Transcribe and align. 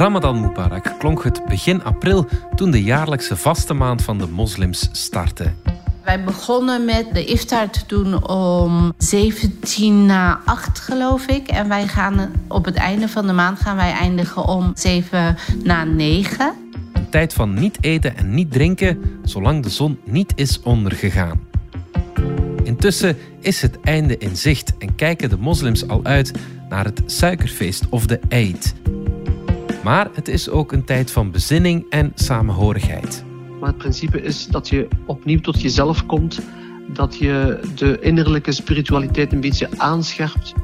Ramadan 0.00 0.40
Mubarak 0.40 0.94
klonk 0.98 1.24
het 1.24 1.44
begin 1.44 1.84
april 1.84 2.28
toen 2.54 2.70
de 2.70 2.82
jaarlijkse 2.82 3.36
vaste 3.36 3.74
maand 3.74 4.02
van 4.02 4.18
de 4.18 4.26
moslims 4.26 4.88
startte. 4.92 5.52
Wij 6.04 6.24
begonnen 6.24 6.84
met 6.84 7.06
de 7.12 7.24
iftar 7.24 7.70
te 7.70 7.80
doen 7.86 8.28
om 8.28 8.92
17 8.98 10.06
na 10.06 10.40
8, 10.44 10.80
geloof 10.80 11.26
ik. 11.26 11.48
En 11.48 11.68
wij 11.68 11.86
gaan 11.86 12.32
op 12.48 12.64
het 12.64 12.74
einde 12.74 13.08
van 13.08 13.26
de 13.26 13.32
maand 13.32 13.60
gaan 13.60 13.76
wij 13.76 13.92
eindigen 13.92 14.44
om 14.44 14.70
7 14.74 15.36
na 15.64 15.84
9. 15.84 16.54
Een 16.92 17.10
tijd 17.10 17.32
van 17.32 17.54
niet 17.54 17.78
eten 17.80 18.16
en 18.16 18.34
niet 18.34 18.52
drinken, 18.52 19.20
zolang 19.24 19.62
de 19.62 19.70
zon 19.70 19.98
niet 20.04 20.32
is 20.34 20.62
ondergegaan. 20.62 21.40
Intussen 22.62 23.16
is 23.40 23.62
het 23.62 23.80
einde 23.80 24.18
in 24.18 24.36
zicht 24.36 24.72
en 24.78 24.94
kijken 24.94 25.28
de 25.28 25.38
moslims 25.38 25.88
al 25.88 26.00
uit 26.04 26.32
naar 26.68 26.84
het 26.84 27.02
suikerfeest 27.06 27.88
of 27.88 28.06
de 28.06 28.20
Eid. 28.28 28.74
Maar 29.82 30.08
het 30.12 30.28
is 30.28 30.48
ook 30.48 30.72
een 30.72 30.84
tijd 30.84 31.10
van 31.10 31.30
bezinning 31.30 31.86
en 31.88 32.12
samenhorigheid. 32.14 33.24
Maar 33.60 33.68
het 33.68 33.78
principe 33.78 34.22
is 34.22 34.46
dat 34.46 34.68
je 34.68 34.88
opnieuw 35.06 35.40
tot 35.40 35.60
jezelf 35.60 36.06
komt, 36.06 36.40
dat 36.86 37.16
je 37.18 37.60
de 37.74 37.98
innerlijke 38.00 38.52
spiritualiteit 38.52 39.32
een 39.32 39.40
beetje 39.40 39.68
aanscherpt. 39.76 40.54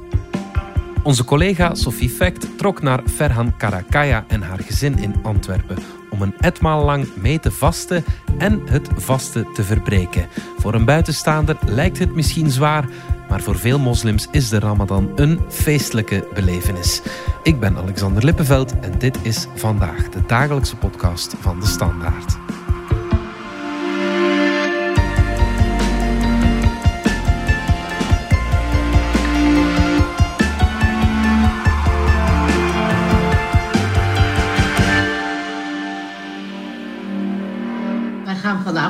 Onze 1.02 1.24
collega 1.24 1.74
Sophie 1.74 2.10
Fect 2.10 2.58
trok 2.58 2.82
naar 2.82 3.02
Ferhan 3.06 3.56
Karakaya 3.56 4.24
en 4.28 4.42
haar 4.42 4.58
gezin 4.58 4.98
in 4.98 5.14
Antwerpen 5.22 5.76
om 6.10 6.22
een 6.22 6.34
etmaal 6.40 6.84
lang 6.84 7.06
mee 7.14 7.40
te 7.40 7.50
vasten 7.50 8.04
en 8.38 8.62
het 8.64 8.88
vasten 8.96 9.46
te 9.52 9.62
verbreken. 9.62 10.28
Voor 10.58 10.74
een 10.74 10.84
buitenstaander 10.84 11.56
lijkt 11.66 11.98
het 11.98 12.14
misschien 12.14 12.50
zwaar, 12.50 12.88
maar 13.36 13.45
voor 13.45 13.58
veel 13.58 13.78
moslims 13.78 14.28
is 14.30 14.48
de 14.48 14.58
Ramadan 14.58 15.12
een 15.14 15.40
feestelijke 15.48 16.28
belevenis. 16.34 17.02
Ik 17.42 17.60
ben 17.60 17.76
Alexander 17.76 18.24
Lippenveld 18.24 18.78
en 18.80 18.98
dit 18.98 19.18
is 19.22 19.46
vandaag 19.54 20.09
de 20.09 20.20
dagelijkse 20.26 20.76
podcast 20.76 21.34
van 21.40 21.60
de 21.60 21.66
Standaard. 21.66 22.45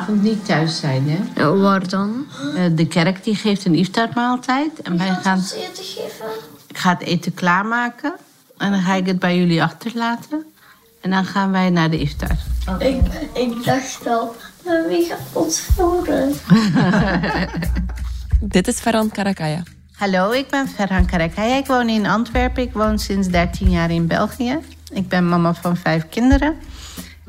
Vanavond 0.06 0.22
niet 0.22 0.44
thuis 0.46 0.78
zijn, 0.78 1.08
hè? 1.08 1.56
Waar 1.60 1.88
dan? 1.88 2.26
Eh, 2.56 2.64
De 2.72 2.86
kerk 2.86 3.24
die 3.24 3.34
geeft 3.34 3.64
een 3.64 3.74
iftarmaaltijd. 3.74 4.82
En 4.82 4.98
wij 4.98 5.14
gaan... 5.22 5.38
eten 5.38 5.84
geven? 5.84 6.26
Ik 6.68 6.78
ga 6.78 6.90
het 6.90 7.02
eten 7.02 7.34
klaarmaken. 7.34 8.14
En 8.58 8.70
dan 8.70 8.80
ga 8.80 8.94
ik 8.94 9.06
het 9.06 9.18
bij 9.18 9.38
jullie 9.38 9.62
achterlaten. 9.62 10.44
En 11.00 11.10
dan 11.10 11.24
gaan 11.24 11.50
wij 11.50 11.70
naar 11.70 11.90
de 11.90 11.98
iftar. 11.98 12.30
Ik, 12.78 13.00
ik 13.34 13.64
dacht 13.64 14.06
al, 14.06 14.36
wie 14.88 15.04
gaat 15.06 15.18
ons 15.32 15.60
voeren? 15.60 16.32
Dit 18.40 18.68
is 18.68 18.78
Ferran 18.80 19.10
Karakaya. 19.10 19.62
Hallo, 19.92 20.30
ik 20.30 20.48
ben 20.48 20.68
Ferhan 20.68 21.06
Karakaya. 21.06 21.56
Ik 21.56 21.66
woon 21.66 21.88
in 21.88 22.06
Antwerpen. 22.06 22.62
Ik 22.62 22.72
woon 22.72 22.98
sinds 22.98 23.28
13 23.28 23.70
jaar 23.70 23.90
in 23.90 24.06
België. 24.06 24.58
Ik 24.92 25.08
ben 25.08 25.28
mama 25.28 25.54
van 25.54 25.76
vijf 25.76 26.08
kinderen. 26.08 26.54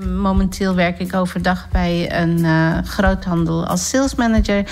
Momenteel 0.06 0.76
werk 0.76 1.00
ik 1.00 1.14
overdag 1.14 1.70
bij 1.72 2.22
een 2.22 2.45
eh, 2.45 2.78
groothandel 2.84 3.66
als 3.66 3.90
salesmanager. 3.90 4.70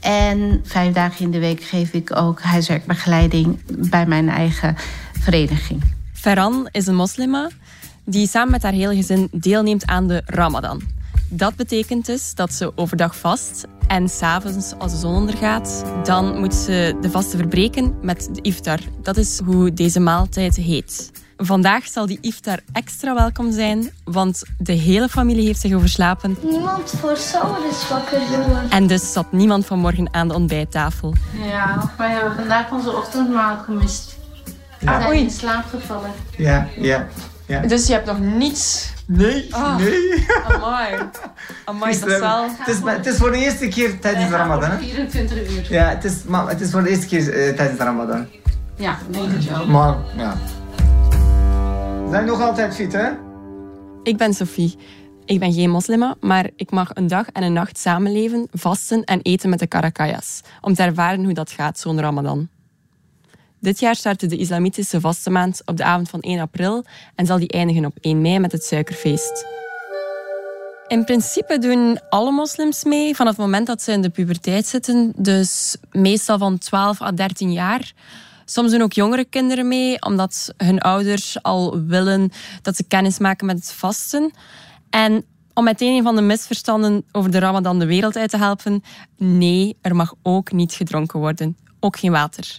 En 0.00 0.60
vijf 0.64 0.94
dagen 0.94 1.24
in 1.24 1.30
de 1.30 1.38
week 1.38 1.62
geef 1.62 1.92
ik 1.92 2.16
ook 2.16 2.40
huiswerkbegeleiding 2.40 3.58
bij 3.90 4.06
mijn 4.06 4.28
eigen 4.28 4.76
vereniging. 5.20 5.82
Ferran 6.12 6.68
is 6.70 6.86
een 6.86 6.94
moslima 6.94 7.50
die 8.04 8.28
samen 8.28 8.50
met 8.50 8.62
haar 8.62 8.72
hele 8.72 8.94
gezin 8.94 9.28
deelneemt 9.32 9.86
aan 9.86 10.06
de 10.06 10.22
Ramadan. 10.26 10.82
Dat 11.28 11.56
betekent 11.56 12.06
dus 12.06 12.34
dat 12.34 12.52
ze 12.52 12.72
overdag 12.76 13.16
vast 13.16 13.66
en 13.86 14.08
s'avonds, 14.08 14.74
als 14.78 14.92
de 14.92 14.98
zon 14.98 15.14
ondergaat, 15.14 15.84
dan 16.04 16.38
moet 16.38 16.54
ze 16.54 16.96
de 17.00 17.10
vaste 17.10 17.36
verbreken 17.36 17.94
met 18.02 18.28
de 18.32 18.40
iftar. 18.40 18.78
Dat 19.02 19.16
is 19.16 19.40
hoe 19.44 19.72
deze 19.72 20.00
maaltijd 20.00 20.56
heet. 20.56 21.10
Vandaag 21.40 21.86
zal 21.86 22.06
die 22.06 22.18
iftar 22.20 22.58
extra 22.72 23.14
welkom 23.14 23.52
zijn, 23.52 23.90
want 24.04 24.42
de 24.58 24.72
hele 24.72 25.08
familie 25.08 25.46
heeft 25.46 25.60
zich 25.60 25.72
overslapen 25.74 26.36
Niemand 26.42 26.90
voor 27.00 27.16
Sauer 27.16 27.68
is 27.70 27.88
wakker 27.88 28.20
jongen. 28.30 28.70
en 28.70 28.86
dus 28.86 29.12
zat 29.12 29.32
niemand 29.32 29.66
vanmorgen 29.66 30.14
aan 30.14 30.28
de 30.28 30.34
ontbijttafel. 30.34 31.14
Ja, 31.48 31.90
wij 31.98 32.10
hebben 32.10 32.34
vandaag 32.34 32.70
onze 32.70 32.92
ochtendmaal 32.96 33.56
gemist. 33.58 34.16
We 34.80 34.86
zijn 34.86 35.12
in 35.12 35.30
slaap 35.30 35.64
gevallen. 35.70 36.10
Ja, 36.36 36.66
ja, 36.76 37.06
ja. 37.46 37.60
Dus 37.60 37.86
je 37.86 37.92
hebt 37.92 38.06
nog 38.06 38.18
niets. 38.18 38.92
Nee, 39.06 39.48
nee. 39.78 40.26
Amai. 40.48 40.94
Amai, 41.64 41.98
dat 42.00 42.08
is 42.08 42.18
wel... 42.18 42.42
Het 42.58 42.68
is, 42.68 42.80
maar- 42.82 42.96
het 42.96 43.06
is 43.06 43.16
voor 43.16 43.30
de 43.30 43.38
eerste 43.38 43.68
keer 43.68 44.00
tijdens 44.00 44.30
de 44.30 44.36
Ramadan. 44.36 44.70
Hè? 44.70 44.78
24 44.78 45.36
uur. 45.56 45.66
Ja, 45.72 45.88
het 45.88 46.04
is, 46.04 46.14
maar 46.26 46.48
het 46.48 46.60
is 46.60 46.70
voor 46.70 46.82
de 46.82 46.88
eerste 46.90 47.06
keer 47.06 47.20
eh, 47.32 47.54
tijdens 47.56 47.78
de 47.78 47.84
Ramadan. 47.84 48.26
Ja, 48.76 48.98
denk 49.10 49.32
het 49.32 49.44
wel. 49.50 49.66
Maar, 49.66 49.94
ja. 50.16 50.36
Zijn 52.10 52.26
nog 52.26 52.40
altijd 52.40 52.74
fit, 52.74 52.92
hè? 52.92 53.10
Ik 54.02 54.16
ben 54.16 54.34
Sophie. 54.34 54.76
Ik 55.24 55.38
ben 55.38 55.52
geen 55.52 55.70
moslima, 55.70 56.16
maar 56.20 56.50
ik 56.56 56.70
mag 56.70 56.90
een 56.94 57.06
dag 57.06 57.28
en 57.28 57.42
een 57.42 57.52
nacht 57.52 57.78
samenleven, 57.78 58.48
vasten 58.52 59.04
en 59.04 59.20
eten 59.22 59.50
met 59.50 59.58
de 59.58 59.66
karakayas. 59.66 60.40
Om 60.60 60.74
te 60.74 60.82
ervaren 60.82 61.24
hoe 61.24 61.32
dat 61.32 61.50
gaat, 61.50 61.78
zo'n 61.78 62.00
ramadan. 62.00 62.48
Dit 63.60 63.80
jaar 63.80 63.94
startte 63.94 64.26
de 64.26 64.36
islamitische 64.36 65.00
vaste 65.00 65.30
maand 65.30 65.62
op 65.64 65.76
de 65.76 65.84
avond 65.84 66.08
van 66.08 66.20
1 66.20 66.40
april 66.40 66.84
en 67.14 67.26
zal 67.26 67.38
die 67.38 67.48
eindigen 67.48 67.84
op 67.84 67.98
1 68.00 68.20
mei 68.20 68.38
met 68.38 68.52
het 68.52 68.64
suikerfeest. 68.64 69.46
In 70.86 71.04
principe 71.04 71.58
doen 71.58 72.00
alle 72.08 72.30
moslims 72.30 72.84
mee 72.84 73.16
vanaf 73.16 73.36
het 73.36 73.44
moment 73.44 73.66
dat 73.66 73.82
ze 73.82 73.92
in 73.92 74.02
de 74.02 74.10
puberteit 74.10 74.66
zitten, 74.66 75.12
dus 75.16 75.76
meestal 75.90 76.38
van 76.38 76.58
12 76.58 77.00
à 77.00 77.12
13 77.12 77.52
jaar. 77.52 77.92
Soms 78.50 78.70
doen 78.70 78.82
ook 78.82 78.92
jongere 78.92 79.24
kinderen 79.24 79.68
mee, 79.68 80.02
omdat 80.02 80.54
hun 80.56 80.80
ouders 80.80 81.42
al 81.42 81.84
willen 81.84 82.30
dat 82.62 82.76
ze 82.76 82.84
kennis 82.84 83.18
maken 83.18 83.46
met 83.46 83.56
het 83.56 83.72
vasten. 83.72 84.32
En 84.90 85.24
om 85.54 85.64
meteen 85.64 85.96
een 85.96 86.02
van 86.02 86.16
de 86.16 86.22
misverstanden 86.22 87.04
over 87.12 87.30
de 87.30 87.38
Ramadan 87.38 87.78
de 87.78 87.86
wereld 87.86 88.16
uit 88.16 88.30
te 88.30 88.36
helpen, 88.36 88.82
nee, 89.16 89.76
er 89.80 89.96
mag 89.96 90.14
ook 90.22 90.52
niet 90.52 90.72
gedronken 90.72 91.20
worden. 91.20 91.56
Ook 91.80 91.98
geen 91.98 92.10
water. 92.10 92.58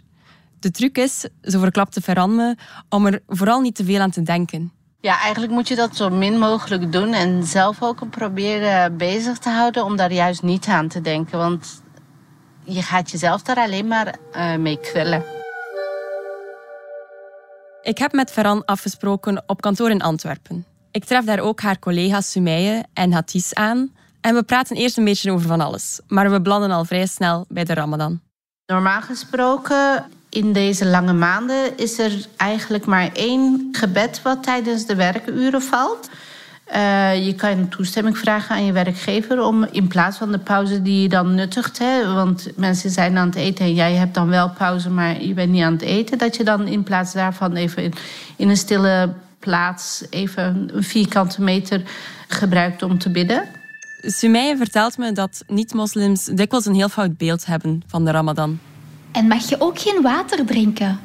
De 0.59 0.72
truc 0.72 0.97
is, 0.97 1.27
zo 1.41 1.59
verklapte 1.59 2.01
Ferran 2.01 2.35
me, 2.35 2.56
om 2.89 3.06
er 3.06 3.21
vooral 3.27 3.61
niet 3.61 3.75
te 3.75 3.85
veel 3.85 4.00
aan 4.00 4.11
te 4.11 4.21
denken. 4.21 4.71
Ja, 5.01 5.19
eigenlijk 5.19 5.53
moet 5.53 5.67
je 5.67 5.75
dat 5.75 5.95
zo 5.95 6.09
min 6.09 6.39
mogelijk 6.39 6.91
doen 6.91 7.13
en 7.13 7.44
zelf 7.44 7.81
ook 7.83 8.09
proberen 8.09 8.97
bezig 8.97 9.38
te 9.38 9.50
houden 9.50 9.85
om 9.85 9.95
daar 9.95 10.13
juist 10.13 10.44
niet 10.44 10.67
aan 10.67 10.88
te 10.88 11.01
denken. 11.01 11.38
Want 11.38 11.81
je 12.63 12.81
gaat 12.81 13.11
jezelf 13.11 13.41
daar 13.41 13.57
alleen 13.57 13.88
maar 13.88 14.16
eh, 14.31 14.56
mee 14.56 14.79
kwellen. 14.79 15.23
Ik 17.89 17.97
heb 17.97 18.13
met 18.13 18.31
Ferran 18.31 18.66
afgesproken 18.66 19.44
op 19.45 19.61
kantoor 19.61 19.89
in 19.89 20.01
Antwerpen. 20.01 20.66
Ik 20.91 21.05
tref 21.05 21.25
daar 21.25 21.39
ook 21.39 21.61
haar 21.61 21.79
collega's 21.79 22.31
Sumaye 22.31 22.83
en 22.94 23.11
Hatis 23.11 23.53
aan. 23.53 23.95
En 24.22 24.35
we 24.35 24.44
praten 24.44 24.75
eerst 24.75 24.97
een 24.97 25.03
beetje 25.03 25.31
over 25.31 25.47
van 25.47 25.61
alles. 25.61 26.00
Maar 26.07 26.31
we 26.31 26.41
belanden 26.41 26.72
al 26.72 26.85
vrij 26.85 27.05
snel 27.05 27.45
bij 27.47 27.63
de 27.63 27.73
Ramadan. 27.73 28.22
Normaal 28.66 29.01
gesproken, 29.01 30.05
in 30.29 30.53
deze 30.53 30.85
lange 30.85 31.13
maanden, 31.13 31.77
is 31.77 32.00
er 32.00 32.27
eigenlijk 32.38 32.85
maar 32.85 33.09
één 33.13 33.69
gebed 33.72 34.21
wat 34.21 34.44
tijdens 34.44 34.85
de 34.85 34.95
werkuren 34.95 35.61
valt. 35.61 36.09
Eh, 36.69 37.25
je 37.25 37.34
kan 37.35 37.68
toestemming 37.68 38.18
vragen 38.18 38.56
aan 38.56 38.66
je 38.66 38.72
werkgever 38.72 39.41
om 39.41 39.63
in 39.72 39.88
plaats 39.88 40.18
van 40.18 40.31
de 40.31 40.40
pauze 40.40 40.81
die 40.81 41.02
je 41.02 41.09
dan 41.09 41.35
nuttigt, 41.35 41.80
hè, 41.80 42.13
want 42.13 42.52
mensen 42.56 42.90
zijn 42.90 43.18
aan 43.18 43.28
het 43.28 43.35
eten 43.35 43.66
en 43.66 43.74
jij 43.74 43.94
hebt 43.94 44.13
dan 44.13 44.30
wel 44.30 44.50
pauze, 44.50 44.90
maar 44.90 45.22
je 45.22 45.34
bent 45.34 45.52
niet 45.52 45.63
aan 45.63 45.74
het 45.74 45.81
eten, 45.81 46.18
dat 46.18 46.35
je 46.35 46.44
dan 46.44 46.68
in 46.68 46.84
plaats 46.84 47.13
daarvan 47.13 47.56
even 47.56 47.84
in, 47.84 47.94
in 48.35 48.50
een 48.50 48.57
stille 48.57 49.13
plaats 49.39 50.06
even 50.10 50.69
een 50.74 50.83
vierkante 50.83 51.42
meter 51.42 51.81
gebruikt 52.27 52.83
om 52.83 52.98
te 52.98 53.10
bidden. 53.10 53.44
Sumaye 54.01 54.57
vertelt 54.57 54.98
me 54.98 55.12
dat 55.12 55.44
niet-moslims 55.48 56.25
dikwijls 56.25 56.65
een 56.65 56.75
heel 56.75 56.89
fout 56.89 57.18
beeld 57.18 57.45
hebben 57.45 57.83
van 57.88 58.06
de 58.06 58.12
Ramadan. 58.12 58.60
En 59.12 59.27
mag 59.27 59.50
je 59.50 59.62
ook 59.62 59.80
geen 59.80 60.01
water 60.01 60.45
drinken? 60.45 61.00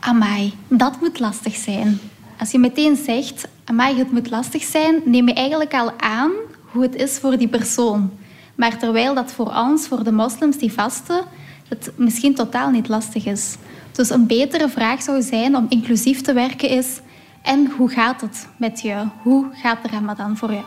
Amai, 0.00 0.54
dat 0.68 1.00
moet 1.00 1.18
lastig 1.18 1.54
zijn. 1.54 2.00
Als 2.38 2.50
je 2.50 2.58
meteen 2.58 2.96
zegt, 2.96 3.48
amai, 3.68 3.98
het 3.98 4.12
moet 4.12 4.30
lastig 4.30 4.62
zijn, 4.62 5.02
neem 5.04 5.28
je 5.28 5.34
eigenlijk 5.34 5.74
al 5.74 5.92
aan 6.00 6.30
hoe 6.72 6.82
het 6.82 6.94
is 6.94 7.18
voor 7.18 7.38
die 7.38 7.48
persoon. 7.48 8.10
Maar 8.54 8.78
terwijl 8.78 9.14
dat 9.14 9.32
voor 9.32 9.54
ons, 9.54 9.86
voor 9.86 10.04
de 10.04 10.12
moslims 10.12 10.58
die 10.58 10.72
vasten, 10.72 11.24
het 11.68 11.92
misschien 11.96 12.34
totaal 12.34 12.70
niet 12.70 12.88
lastig 12.88 13.26
is. 13.26 13.56
Dus 13.92 14.10
een 14.10 14.26
betere 14.26 14.68
vraag 14.68 15.02
zou 15.02 15.22
zijn 15.22 15.56
om 15.56 15.66
inclusief 15.68 16.20
te 16.20 16.32
werken 16.32 16.68
is... 16.68 17.00
En 17.42 17.70
hoe 17.76 17.88
gaat 17.88 18.20
het 18.20 18.48
met 18.56 18.80
je? 18.80 19.04
Hoe 19.22 19.46
gaat 19.52 19.82
de 19.82 19.88
ramadan 19.88 20.36
voor 20.36 20.52
jou? 20.52 20.64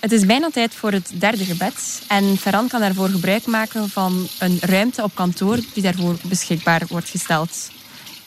Het 0.00 0.12
is 0.12 0.26
bijna 0.26 0.50
tijd 0.50 0.74
voor 0.74 0.92
het 0.92 1.12
derde 1.14 1.44
gebed. 1.44 2.02
En 2.08 2.36
Ferran 2.36 2.68
kan 2.68 2.80
daarvoor 2.80 3.08
gebruik 3.08 3.46
maken 3.46 3.88
van 3.88 4.28
een 4.38 4.58
ruimte 4.60 5.02
op 5.02 5.14
kantoor 5.14 5.58
die 5.74 5.82
daarvoor 5.82 6.16
beschikbaar 6.24 6.82
wordt 6.88 7.08
gesteld. 7.08 7.70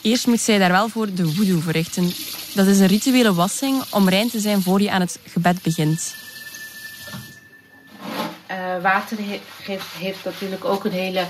Eerst 0.01 0.27
moet 0.27 0.39
zij 0.39 0.57
daar 0.57 0.71
wel 0.71 0.89
voor 0.89 1.13
de 1.13 1.27
voodoo 1.27 1.59
verrichten. 1.59 2.11
Dat 2.55 2.67
is 2.67 2.79
een 2.79 2.87
rituele 2.87 3.33
wassing 3.33 3.83
om 3.91 4.09
rein 4.09 4.29
te 4.29 4.39
zijn 4.39 4.61
voor 4.61 4.81
je 4.81 4.91
aan 4.91 5.01
het 5.01 5.19
gebed 5.25 5.61
begint. 5.61 6.15
Uh, 8.51 8.81
water 8.81 9.17
he 9.17 9.39
heeft, 9.97 10.25
natuurlijk 10.25 10.65
ook 10.65 10.83
een 10.85 10.91
hele 10.91 11.25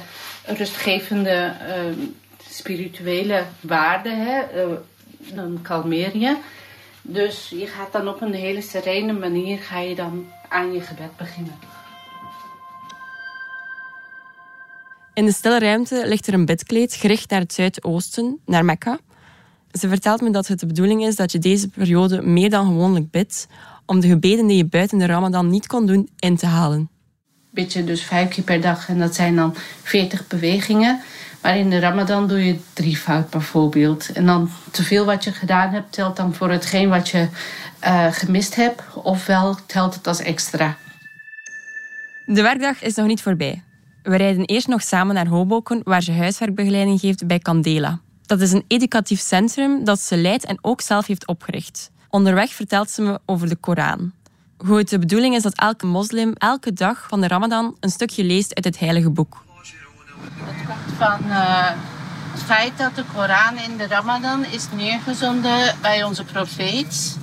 rustgevende 0.45 1.55
uh, 1.67 2.07
spirituele 2.49 3.45
waarde. 3.59 4.09
Hè? 4.09 4.65
Uh, 4.65 4.73
dan 5.33 5.59
kalmeer 5.61 6.17
je. 6.17 6.37
Dus 7.01 7.49
je 7.49 7.67
gaat 7.67 7.91
dan 7.91 8.07
op 8.07 8.21
een 8.21 8.33
hele 8.33 8.61
serene 8.61 9.13
manier 9.13 9.57
ga 9.59 9.79
je 9.79 9.95
dan 9.95 10.31
aan 10.49 10.73
je 10.73 10.81
gebed 10.81 11.17
beginnen. 11.17 11.59
In 15.13 15.25
de 15.25 15.31
stille 15.31 15.59
ruimte 15.59 16.03
ligt 16.07 16.27
er 16.27 16.33
een 16.33 16.45
bidkleed 16.45 16.93
gericht 16.93 17.29
naar 17.29 17.39
het 17.39 17.53
zuidoosten, 17.53 18.39
naar 18.45 18.65
Mekka. 18.65 18.99
Ze 19.71 19.87
vertelt 19.87 20.21
me 20.21 20.29
dat 20.31 20.47
het 20.47 20.59
de 20.59 20.65
bedoeling 20.65 21.05
is 21.05 21.15
dat 21.15 21.31
je 21.31 21.39
deze 21.39 21.67
periode 21.69 22.21
meer 22.21 22.49
dan 22.49 22.65
gewoonlijk 22.65 23.11
bidt 23.11 23.47
om 23.85 23.99
de 23.99 24.07
gebeden 24.07 24.47
die 24.47 24.57
je 24.57 24.65
buiten 24.65 24.97
de 24.97 25.05
Ramadan 25.05 25.49
niet 25.49 25.67
kon 25.67 25.85
doen 25.85 26.09
in 26.19 26.35
te 26.35 26.45
halen. 26.45 26.89
Bid 27.49 27.73
je 27.73 27.83
dus 27.83 28.03
vijf 28.03 28.29
keer 28.29 28.43
per 28.43 28.61
dag 28.61 28.89
en 28.89 28.99
dat 28.99 29.15
zijn 29.15 29.35
dan 29.35 29.55
40 29.83 30.27
bewegingen. 30.27 31.01
Maar 31.41 31.57
in 31.57 31.69
de 31.69 31.79
Ramadan 31.79 32.27
doe 32.27 32.45
je 32.45 32.59
drie 32.73 32.97
fout 32.97 33.29
bijvoorbeeld. 33.29 34.11
En 34.11 34.25
dan 34.25 34.49
te 34.71 34.83
veel 34.83 35.05
wat 35.05 35.23
je 35.23 35.31
gedaan 35.31 35.73
hebt 35.73 35.91
telt 35.91 36.15
dan 36.15 36.33
voor 36.33 36.49
hetgeen 36.49 36.89
wat 36.89 37.09
je 37.09 37.27
uh, 37.83 38.07
gemist 38.11 38.55
hebt, 38.55 38.81
ofwel 38.95 39.57
telt 39.65 39.93
het 39.93 40.07
als 40.07 40.19
extra. 40.19 40.77
De 42.25 42.41
werkdag 42.41 42.81
is 42.81 42.95
nog 42.95 43.07
niet 43.07 43.21
voorbij. 43.21 43.63
We 44.03 44.15
rijden 44.15 44.45
eerst 44.45 44.67
nog 44.67 44.81
samen 44.81 45.15
naar 45.15 45.27
Hoboken, 45.27 45.81
waar 45.83 46.01
ze 46.01 46.11
huiswerkbegeleiding 46.11 46.99
geeft 46.99 47.27
bij 47.27 47.39
Candela. 47.39 47.99
Dat 48.25 48.41
is 48.41 48.51
een 48.51 48.63
educatief 48.67 49.19
centrum 49.19 49.83
dat 49.83 49.99
ze 49.99 50.17
leidt 50.17 50.45
en 50.45 50.57
ook 50.61 50.81
zelf 50.81 51.07
heeft 51.07 51.27
opgericht. 51.27 51.91
Onderweg 52.09 52.51
vertelt 52.51 52.89
ze 52.89 53.01
me 53.01 53.19
over 53.25 53.49
de 53.49 53.55
Koran. 53.55 54.11
Hoe 54.57 54.77
het 54.77 54.89
de 54.89 54.99
bedoeling 54.99 55.35
is 55.35 55.43
dat 55.43 55.55
elke 55.55 55.85
moslim 55.85 56.33
elke 56.33 56.73
dag 56.73 57.05
van 57.07 57.21
de 57.21 57.27
Ramadan 57.27 57.77
een 57.79 57.89
stukje 57.89 58.23
leest 58.23 58.55
uit 58.55 58.65
het 58.65 58.79
heilige 58.79 59.09
boek. 59.09 59.43
Dat 60.17 60.55
komt 60.67 60.97
van 60.97 61.19
uh, 61.27 61.69
het 62.31 62.43
feit 62.43 62.77
dat 62.77 62.95
de 62.95 63.03
Koran 63.13 63.57
in 63.57 63.77
de 63.77 63.87
Ramadan 63.87 64.45
is 64.45 64.67
neergezonden 64.75 65.75
bij 65.81 66.03
onze 66.03 66.23
profeet. 66.23 67.17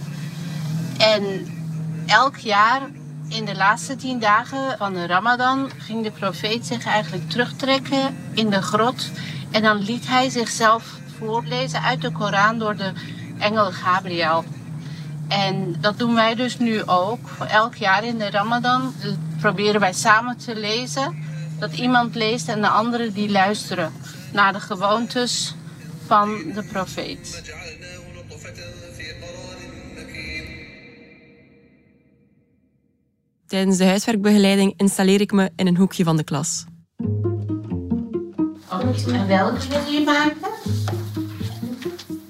En 0.98 1.46
elk 2.06 2.36
jaar 2.36 2.80
in 3.28 3.44
de 3.44 3.56
laatste 3.56 3.96
tien 3.96 4.18
dagen 4.18 4.78
van 4.78 4.92
de 4.92 5.06
Ramadan 5.06 5.70
ging 5.78 6.02
de 6.02 6.10
profeet 6.10 6.66
zich 6.66 6.86
eigenlijk 6.86 7.30
terugtrekken 7.30 8.16
in 8.34 8.50
de 8.50 8.62
grot. 8.62 9.10
En 9.50 9.62
dan 9.62 9.78
liet 9.78 10.08
hij 10.08 10.30
zichzelf 10.30 10.98
voorlezen 11.18 11.82
uit 11.82 12.00
de 12.00 12.12
Koran 12.12 12.58
door 12.58 12.76
de 12.76 12.92
engel 13.38 13.72
Gabriel. 13.72 14.44
En 15.28 15.74
dat 15.80 15.98
doen 15.98 16.14
wij 16.14 16.34
dus 16.34 16.58
nu 16.58 16.82
ook. 16.86 17.28
Elk 17.48 17.74
jaar 17.74 18.04
in 18.04 18.18
de 18.18 18.30
Ramadan 18.30 18.94
proberen 19.40 19.80
wij 19.80 19.92
samen 19.92 20.36
te 20.36 20.56
lezen. 20.56 21.24
Dat 21.58 21.72
iemand 21.72 22.14
leest 22.14 22.48
en 22.48 22.60
de 22.60 22.68
anderen 22.68 23.12
die 23.12 23.30
luisteren 23.30 23.92
naar 24.32 24.52
de 24.52 24.60
gewoontes 24.60 25.54
van 26.06 26.28
de 26.54 26.62
profeet. 26.62 27.42
Tijdens 33.48 33.76
de 33.76 33.84
huiswerkbegeleiding 33.84 34.74
installeer 34.76 35.20
ik 35.20 35.32
me 35.32 35.50
in 35.56 35.66
een 35.66 35.76
hoekje 35.76 36.04
van 36.04 36.16
de 36.16 36.24
klas. 36.24 36.64
En 39.06 39.26
welke 39.26 39.68
wil 39.68 39.92
je 39.92 40.02
maken? 40.04 40.50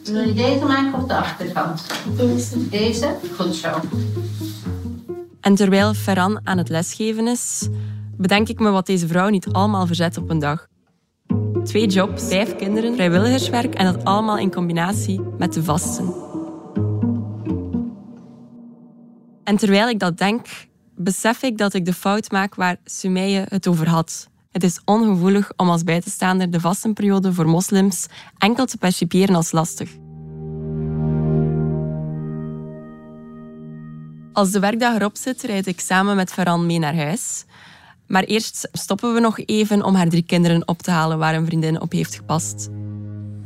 Wil 0.05 0.29
je 0.29 0.33
deze 0.33 0.65
maken 0.65 0.95
of 0.95 1.07
de 1.07 1.17
achterkant? 1.17 1.87
Deze. 2.17 2.69
Deze? 2.69 3.17
Goed 3.37 3.55
zo. 3.55 3.81
En 5.41 5.55
terwijl 5.55 5.95
Ferran 5.95 6.41
aan 6.45 6.59
het 6.59 6.69
lesgeven 6.69 7.27
is, 7.27 7.69
bedenk 8.17 8.49
ik 8.49 8.59
me 8.59 8.71
wat 8.71 8.87
deze 8.87 9.07
vrouw 9.07 9.29
niet 9.29 9.53
allemaal 9.53 9.87
verzet 9.87 10.17
op 10.17 10.31
een 10.31 10.39
dag. 10.39 10.67
Twee 11.65 11.87
jobs, 11.87 12.29
vijf 12.29 12.57
kinderen, 12.57 12.95
vrijwilligerswerk 12.95 13.75
en 13.75 13.93
dat 13.93 14.05
allemaal 14.05 14.39
in 14.39 14.53
combinatie 14.53 15.21
met 15.39 15.53
de 15.53 15.65
vasten. 15.65 16.15
En 19.45 19.57
terwijl 19.57 19.89
ik 19.89 19.99
dat 19.99 20.19
denk, 20.19 20.47
besef 20.99 21.43
ik 21.43 21.59
dat 21.59 21.75
ik 21.75 21.85
de 21.85 21.93
fout 21.93 22.31
maak 22.31 22.55
waar 22.55 22.77
Sumeye 22.85 23.47
het 23.49 23.67
over 23.67 23.89
had. 23.89 24.29
Het 24.53 24.63
is 24.63 24.81
ongevoelig 24.85 25.51
om 25.57 25.69
als 25.69 25.85
buitenstaander 25.85 26.51
de 26.51 26.61
vastenperiode 26.61 27.33
voor 27.33 27.49
moslims 27.49 28.07
enkel 28.39 28.67
te 28.67 28.77
percipiëren 28.77 29.35
als 29.35 29.53
lastig. 29.53 29.91
Als 34.33 34.51
de 34.51 34.61
werkdag 34.61 34.95
erop 34.95 35.17
zit, 35.17 35.43
rijd 35.43 35.67
ik 35.67 35.81
samen 35.81 36.17
met 36.17 36.33
Ferran 36.33 36.67
mee 36.67 36.79
naar 36.79 36.97
huis. 36.97 37.45
Maar 38.07 38.23
eerst 38.23 38.69
stoppen 38.73 39.15
we 39.15 39.21
nog 39.21 39.39
even 39.39 39.83
om 39.83 39.95
haar 39.95 40.09
drie 40.09 40.23
kinderen 40.23 40.69
op 40.69 40.83
te 40.83 40.91
halen 40.91 41.19
waar 41.19 41.35
een 41.35 41.47
vriendin 41.47 41.81
op 41.81 41.93
heeft 41.93 42.15
gepast. 42.15 42.69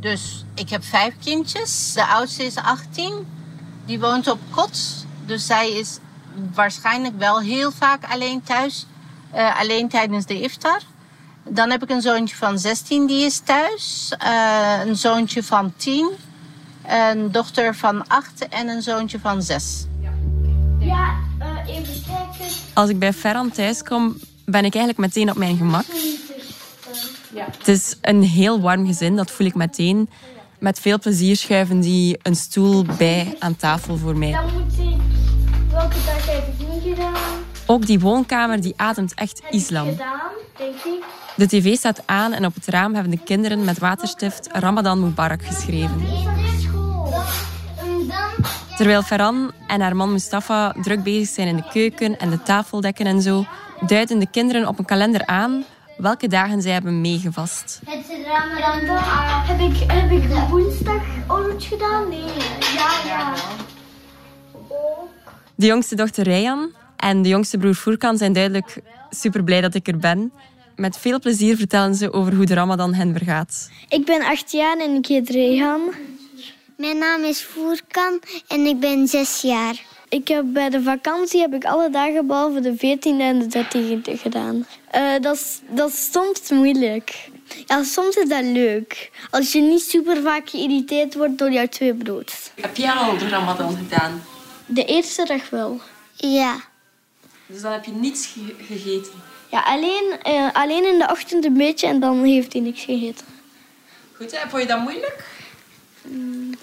Dus 0.00 0.44
ik 0.54 0.68
heb 0.68 0.84
vijf 0.84 1.14
kindjes. 1.24 1.92
De 1.92 2.06
oudste 2.06 2.44
is 2.44 2.56
18. 2.56 3.26
Die 3.86 4.00
woont 4.00 4.28
op 4.28 4.38
kot. 4.50 5.06
Dus 5.26 5.46
zij 5.46 5.70
is 5.70 5.98
waarschijnlijk 6.54 7.18
wel 7.18 7.40
heel 7.40 7.70
vaak 7.70 8.04
alleen 8.12 8.42
thuis. 8.42 8.86
Uh, 9.34 9.60
alleen 9.60 9.88
tijdens 9.88 10.26
de 10.26 10.40
iftar. 10.40 10.80
Dan 11.48 11.70
heb 11.70 11.82
ik 11.82 11.90
een 11.90 12.00
zoontje 12.00 12.36
van 12.36 12.58
16, 12.58 13.06
die 13.06 13.24
is 13.24 13.38
thuis. 13.38 14.12
Uh, 14.24 14.80
een 14.86 14.96
zoontje 14.96 15.42
van 15.42 15.72
10. 15.76 16.10
Een 16.86 17.32
dochter 17.32 17.74
van 17.74 18.06
8 18.08 18.48
en 18.48 18.68
een 18.68 18.82
zoontje 18.82 19.18
van 19.18 19.42
6. 19.42 19.86
Ja, 20.78 21.14
uh, 21.38 21.76
even 21.76 22.02
kijken. 22.06 22.54
Als 22.72 22.90
ik 22.90 22.98
bij 22.98 23.12
Ferran 23.12 23.50
thuis 23.50 23.82
kom, 23.82 24.16
ben 24.44 24.64
ik 24.64 24.74
eigenlijk 24.74 24.98
meteen 24.98 25.30
op 25.30 25.36
mijn 25.36 25.56
gemak. 25.56 25.84
Ja. 27.34 27.46
Het 27.58 27.68
is 27.68 27.96
een 28.00 28.22
heel 28.22 28.60
warm 28.60 28.86
gezin, 28.86 29.16
dat 29.16 29.30
voel 29.30 29.46
ik 29.46 29.54
meteen. 29.54 30.10
Met 30.58 30.80
veel 30.80 30.98
plezier 30.98 31.36
schuiven 31.36 31.80
die 31.80 32.18
een 32.22 32.36
stoel 32.36 32.84
bij 32.98 33.36
aan 33.38 33.56
tafel 33.56 33.96
voor 33.96 34.16
mij. 34.16 34.32
Dan 34.32 34.52
moet 34.52 34.91
Ook 37.66 37.86
die 37.86 38.00
woonkamer 38.00 38.60
die 38.60 38.74
ademt 38.76 39.14
echt 39.14 39.42
islam. 39.50 39.88
Gedaan, 39.88 40.30
denk 40.56 40.74
ik. 40.74 41.04
De 41.36 41.46
tv 41.46 41.76
staat 41.76 42.02
aan 42.06 42.32
en 42.32 42.44
op 42.44 42.54
het 42.54 42.66
raam 42.66 42.94
hebben 42.94 43.10
de 43.12 43.22
kinderen 43.24 43.64
met 43.64 43.78
waterstift 43.78 44.48
Ramadan 44.52 45.00
Mubarak 45.00 45.44
geschreven. 45.44 46.04
Terwijl 48.76 49.02
Ferran 49.02 49.52
en 49.66 49.80
haar 49.80 49.96
man 49.96 50.12
Mustafa 50.12 50.74
druk 50.82 51.02
bezig 51.02 51.34
zijn 51.34 51.48
in 51.48 51.56
de 51.56 51.68
keuken 51.72 52.18
en 52.18 52.30
de 52.30 52.42
tafel 52.42 52.80
dekken 52.80 53.06
en 53.06 53.22
zo, 53.22 53.44
duiden 53.86 54.18
de 54.18 54.30
kinderen 54.30 54.68
op 54.68 54.78
een 54.78 54.84
kalender 54.84 55.26
aan 55.26 55.64
welke 55.96 56.28
dagen 56.28 56.62
zij 56.62 56.72
hebben 56.72 57.00
meegevast. 57.00 57.80
Het 57.84 58.06
Ramadan 58.26 58.98
heb 59.46 59.60
ik, 59.60 59.92
heb 59.92 60.10
ik 60.10 60.48
woensdag 60.48 61.02
ooit 61.28 61.64
gedaan? 61.64 62.08
Nee. 62.08 62.24
Ja, 62.74 62.90
ja. 63.04 63.32
De 65.54 65.66
jongste 65.66 65.94
dochter 65.94 66.24
Ryan 66.24 66.70
en 67.02 67.22
de 67.22 67.28
jongste 67.28 67.58
broer 67.58 67.74
Furkan 67.74 68.16
zijn 68.18 68.32
duidelijk 68.32 68.76
super 69.10 69.44
blij 69.44 69.60
dat 69.60 69.74
ik 69.74 69.88
er 69.88 69.96
ben. 69.96 70.32
Met 70.76 70.96
veel 70.96 71.20
plezier 71.20 71.56
vertellen 71.56 71.94
ze 71.94 72.12
over 72.12 72.34
hoe 72.34 72.46
de 72.46 72.54
Ramadan 72.54 72.94
hen 72.94 73.12
vergaat. 73.12 73.70
Ik 73.88 74.04
ben 74.04 74.22
acht 74.22 74.52
jaar 74.52 74.78
en 74.78 74.94
ik 74.94 75.06
heet 75.06 75.28
Rehan. 75.28 75.80
Mijn 76.76 76.98
naam 76.98 77.22
is 77.22 77.40
Furkan 77.40 78.20
en 78.48 78.66
ik 78.66 78.80
ben 78.80 79.08
zes 79.08 79.40
jaar. 79.40 79.82
Ik 80.08 80.28
heb 80.28 80.44
bij 80.46 80.70
de 80.70 80.82
vakantie 80.82 81.40
heb 81.40 81.54
ik 81.54 81.64
alle 81.64 81.90
dagen 81.90 82.26
behalve 82.26 82.60
de 82.60 82.74
14e 82.74 83.20
en 83.20 83.48
de 83.48 83.64
13e 83.64 84.20
gedaan. 84.20 84.66
Uh, 84.94 85.20
dat, 85.20 85.36
is, 85.36 85.60
dat 85.68 85.88
is 85.88 86.10
soms 86.12 86.50
moeilijk. 86.50 87.30
Ja, 87.66 87.82
soms 87.82 88.16
is 88.16 88.28
dat 88.28 88.44
leuk. 88.44 89.10
Als 89.30 89.52
je 89.52 89.60
niet 89.60 89.82
super 89.82 90.22
vaak 90.22 90.50
geïrriteerd 90.50 91.14
wordt 91.14 91.38
door 91.38 91.52
jouw 91.52 91.66
twee 91.66 91.94
broers. 91.94 92.50
Heb 92.60 92.76
jij 92.76 92.92
al 92.92 93.18
de 93.18 93.28
Ramadan 93.28 93.76
gedaan? 93.76 94.22
De 94.66 94.84
eerste 94.84 95.24
dag 95.24 95.50
wel. 95.50 95.80
Ja. 96.16 96.70
Dus 97.52 97.60
dan 97.60 97.72
heb 97.72 97.84
je 97.84 97.92
niets 97.92 98.26
ge 98.26 98.54
gegeten? 98.58 99.12
Ja, 99.50 99.60
alleen, 99.60 100.18
uh, 100.28 100.48
alleen 100.52 100.84
in 100.84 100.98
de 100.98 101.08
ochtend 101.10 101.44
een 101.44 101.56
beetje 101.56 101.86
en 101.86 102.00
dan 102.00 102.24
heeft 102.24 102.52
hij 102.52 102.62
niks 102.62 102.84
gegeten. 102.84 103.26
Goed, 104.16 104.30
hè? 104.30 104.48
vond 104.48 104.62
je 104.62 104.68
dat 104.68 104.80
moeilijk? 104.80 105.24
Mm, 106.02 106.54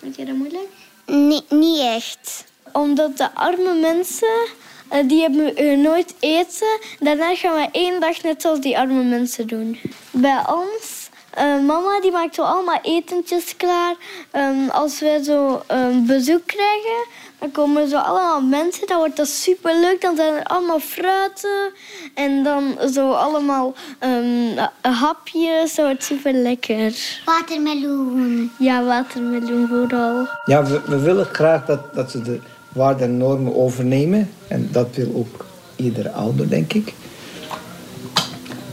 vond 0.00 0.16
je 0.16 0.24
dat 0.24 0.34
moeilijk? 0.34 0.68
Nee, 1.06 1.42
niet 1.48 1.80
echt. 1.80 2.44
Omdat 2.72 3.16
de 3.16 3.34
arme 3.34 3.74
mensen, 3.74 4.46
uh, 4.92 5.08
die 5.08 5.20
hebben 5.20 5.62
uh, 5.62 5.78
nooit 5.78 6.14
eten. 6.20 6.78
Daarna 6.98 7.34
gaan 7.34 7.54
we 7.54 7.68
één 7.72 8.00
dag 8.00 8.22
net 8.22 8.42
zoals 8.42 8.60
die 8.60 8.78
arme 8.78 9.02
mensen 9.02 9.46
doen. 9.46 9.78
Bij 10.10 10.42
ons 10.46 11.01
Eh, 11.34 11.44
mama 11.66 12.00
die 12.00 12.10
maakt 12.10 12.34
zo 12.34 12.42
allemaal 12.42 12.78
etentjes 12.82 13.56
klaar. 13.56 13.94
Ehm, 14.30 14.68
als 14.68 15.00
we 15.00 15.20
zo 15.24 15.62
een 15.66 16.06
bezoek 16.06 16.46
krijgen, 16.46 17.06
dan 17.38 17.50
komen 17.50 17.82
er 17.82 17.88
zo 17.88 17.96
allemaal 17.96 18.40
mensen. 18.40 18.86
Dan 18.86 18.98
wordt 18.98 19.16
dat 19.16 19.28
super 19.28 19.80
leuk. 19.80 20.00
Dan 20.00 20.16
zijn 20.16 20.34
er 20.34 20.44
allemaal 20.44 20.80
fruiten. 20.80 21.72
En 22.14 22.42
dan 22.42 22.76
zo 22.92 23.10
allemaal 23.10 23.74
um, 24.00 24.58
hapjes. 24.80 25.74
Dat 25.74 25.86
wordt 25.86 26.04
super 26.04 26.32
lekker. 26.32 26.94
Watermeloen. 27.24 28.52
Ja, 28.58 28.84
watermeloen 28.84 29.68
vooral. 29.68 30.26
Ja, 30.44 30.64
we, 30.64 30.80
we 30.86 30.98
willen 30.98 31.26
graag 31.26 31.64
dat, 31.66 31.94
dat 31.94 32.10
ze 32.10 32.22
de 32.22 32.40
waarden 32.72 33.06
en 33.06 33.16
normen 33.16 33.56
overnemen. 33.56 34.30
En 34.48 34.68
dat 34.72 34.88
wil 34.94 35.12
ook 35.14 35.46
iedere 35.76 36.10
ouder, 36.10 36.48
denk 36.48 36.72
ik. 36.72 36.94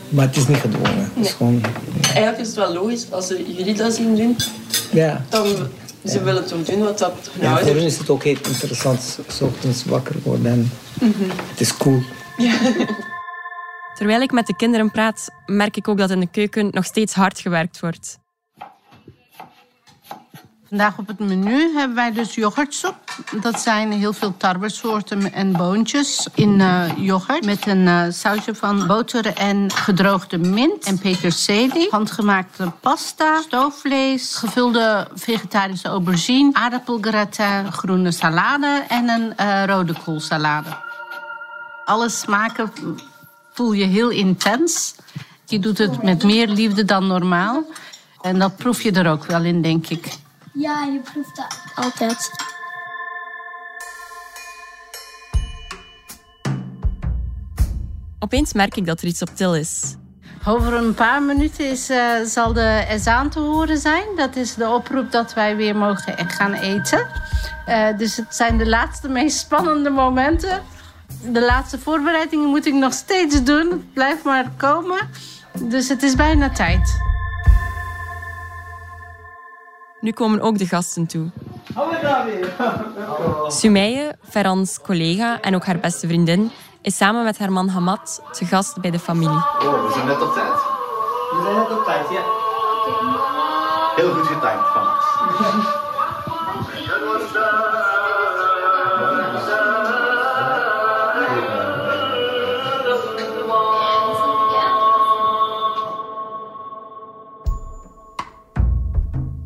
Maar 0.10 0.26
het 0.26 0.36
is 0.36 0.48
niet 0.48 0.58
gedwongen. 0.58 1.12
Het 1.14 1.26
is 1.26 1.32
gewoon, 1.32 1.62
Eigenlijk 2.02 2.38
is 2.38 2.48
het 2.48 2.56
wel 2.56 2.74
logisch 2.74 3.12
als 3.12 3.28
ze 3.28 3.54
jullie 3.56 3.74
dat 3.74 3.94
zien 3.94 4.16
doen, 4.16 4.38
ja. 4.92 5.26
dan 5.30 5.48
ze 6.06 6.24
willen 6.24 6.48
toch 6.48 6.64
doen 6.64 6.80
wat 6.84 6.98
dat 6.98 7.30
hun 7.32 7.50
ja, 7.50 7.58
voor 7.58 7.76
hen 7.76 7.84
is 7.84 7.98
het 7.98 8.10
ook 8.10 8.24
heel 8.24 8.38
interessant. 8.48 9.20
S 9.28 9.42
ochtends 9.42 9.86
wakker 9.86 10.16
worden 10.24 10.52
en 10.52 10.72
het 11.50 11.60
is 11.60 11.78
cool. 11.78 12.02
Terwijl 13.98 14.22
ik 14.22 14.32
met 14.32 14.48
de 14.48 14.56
kinderen 14.56 14.92
praat, 14.92 15.28
merk 15.46 15.78
ik 15.78 15.88
ook 15.88 15.98
dat 15.98 16.10
in 16.10 16.20
de 16.20 16.30
keuken 16.32 16.68
nog 16.72 16.86
steeds 16.86 17.14
hard 17.14 17.40
gewerkt 17.40 17.80
wordt. 17.80 18.20
Vandaag 20.68 20.98
op 20.98 21.08
het 21.08 21.20
menu 21.20 21.74
hebben 21.76 21.96
wij 21.96 22.12
dus 22.12 22.36
yoghurtsoep. 22.36 23.09
Dat 23.42 23.60
zijn 23.60 23.92
heel 23.92 24.14
veel 24.14 24.38
tarwesoorten 24.38 25.34
en 25.34 25.52
boontjes 25.52 26.28
in 26.34 26.62
eh, 26.62 26.98
yoghurt. 26.98 27.46
Met 27.46 27.68
een 27.68 27.88
eh, 27.88 28.04
sausje 28.10 28.56
van 28.56 28.88
boter 28.88 29.34
en 29.34 29.72
gedroogde 29.72 30.38
mint 30.38 30.86
en 30.86 31.00
peterselie. 31.00 31.88
Handgemaakte 31.90 32.72
pasta, 32.80 33.42
stoofvlees, 33.42 34.36
gevulde 34.36 35.08
vegetarische 35.14 35.88
aubergine, 35.88 36.54
aardappelgratin, 36.54 37.72
groene 37.72 38.12
salade 38.12 38.86
en 38.88 39.10
een 39.10 39.38
eh, 39.38 39.64
rode 39.66 39.94
koolsalade. 40.04 40.70
Alle 41.86 42.10
smaken 42.10 42.72
voel 43.54 43.72
je 43.72 43.86
heel 43.86 44.10
intens. 44.10 44.96
Je 45.46 45.60
doet 45.60 45.78
het 45.78 46.04
met 46.04 46.24
meer 46.24 46.48
liefde 46.48 46.86
dan 46.86 47.08
normaal. 47.08 47.64
En 48.22 48.40
dat 48.40 48.56
proef 48.56 48.82
je 48.82 48.92
er 48.92 49.12
ook 49.12 49.26
wel 49.26 49.44
in, 49.44 49.62
denk 49.62 49.88
ik. 49.88 50.18
Ja, 50.54 50.84
je 50.84 51.00
proeft 51.00 51.36
dat 51.36 51.58
altijd. 51.76 52.32
Opeens 58.20 58.54
merk 58.54 58.76
ik 58.76 58.86
dat 58.86 59.02
er 59.02 59.08
iets 59.08 59.22
op 59.22 59.30
til 59.34 59.56
is. 59.56 59.96
Over 60.46 60.74
een 60.74 60.94
paar 60.94 61.24
minuten 61.24 61.70
is, 61.70 61.90
eh, 61.90 62.22
zal 62.26 62.54
de 62.54 62.86
ezaan 62.90 63.30
te 63.30 63.40
horen 63.40 63.78
zijn. 63.78 64.06
Dat 64.16 64.36
is 64.36 64.56
de 64.56 64.70
oproep 64.70 65.12
dat 65.12 65.34
wij 65.34 65.56
weer 65.56 65.76
mogen 65.76 66.30
gaan 66.30 66.54
eten. 66.54 67.08
Eh, 67.66 67.98
dus 67.98 68.18
het 68.18 68.36
zijn 68.36 68.58
de 68.58 68.68
laatste, 68.68 69.10
meest 69.10 69.38
spannende 69.38 69.90
momenten. 69.90 70.62
De 71.24 71.42
laatste 71.42 71.80
voorbereidingen 71.80 72.50
moet 72.50 72.66
ik 72.66 72.74
nog 72.74 72.94
steeds 72.94 73.44
doen. 73.44 73.70
Het 73.70 73.94
blijft 73.94 74.24
maar 74.24 74.52
komen. 74.58 75.10
Dus 75.62 75.90
het 75.90 76.04
is 76.04 76.16
bijna 76.16 76.50
tijd. 76.50 76.98
Nu 80.00 80.12
komen 80.12 80.42
ook 80.42 80.58
de 80.58 80.68
gasten 80.68 81.06
toe. 81.06 81.30
Sumeye, 83.48 84.16
Ferrans 84.30 84.82
collega 84.82 85.42
en 85.42 85.56
ook 85.56 85.66
haar 85.66 85.80
beste 85.80 86.08
vriendin, 86.08 86.52
is 86.82 86.98
samen 86.98 87.24
met 87.24 87.38
haar 87.38 87.52
man 87.52 87.68
Hamad 87.68 88.22
te 88.32 88.46
gast 88.46 88.82
bij 88.82 88.92
de 88.92 89.00
familie. 89.00 89.36
Oh, 89.36 89.86
we 89.86 89.92
zijn 89.94 90.06
net 90.06 90.22
op 90.22 90.34
tijd. 90.34 90.54
We 91.32 91.42
zijn 91.44 91.56
net 91.56 91.72
op 91.72 91.86
tijd, 91.86 92.10
ja. 92.10 92.22
Heel 93.96 94.14
goed 94.14 94.28
getimed 94.28 94.76
ons. 94.76 95.08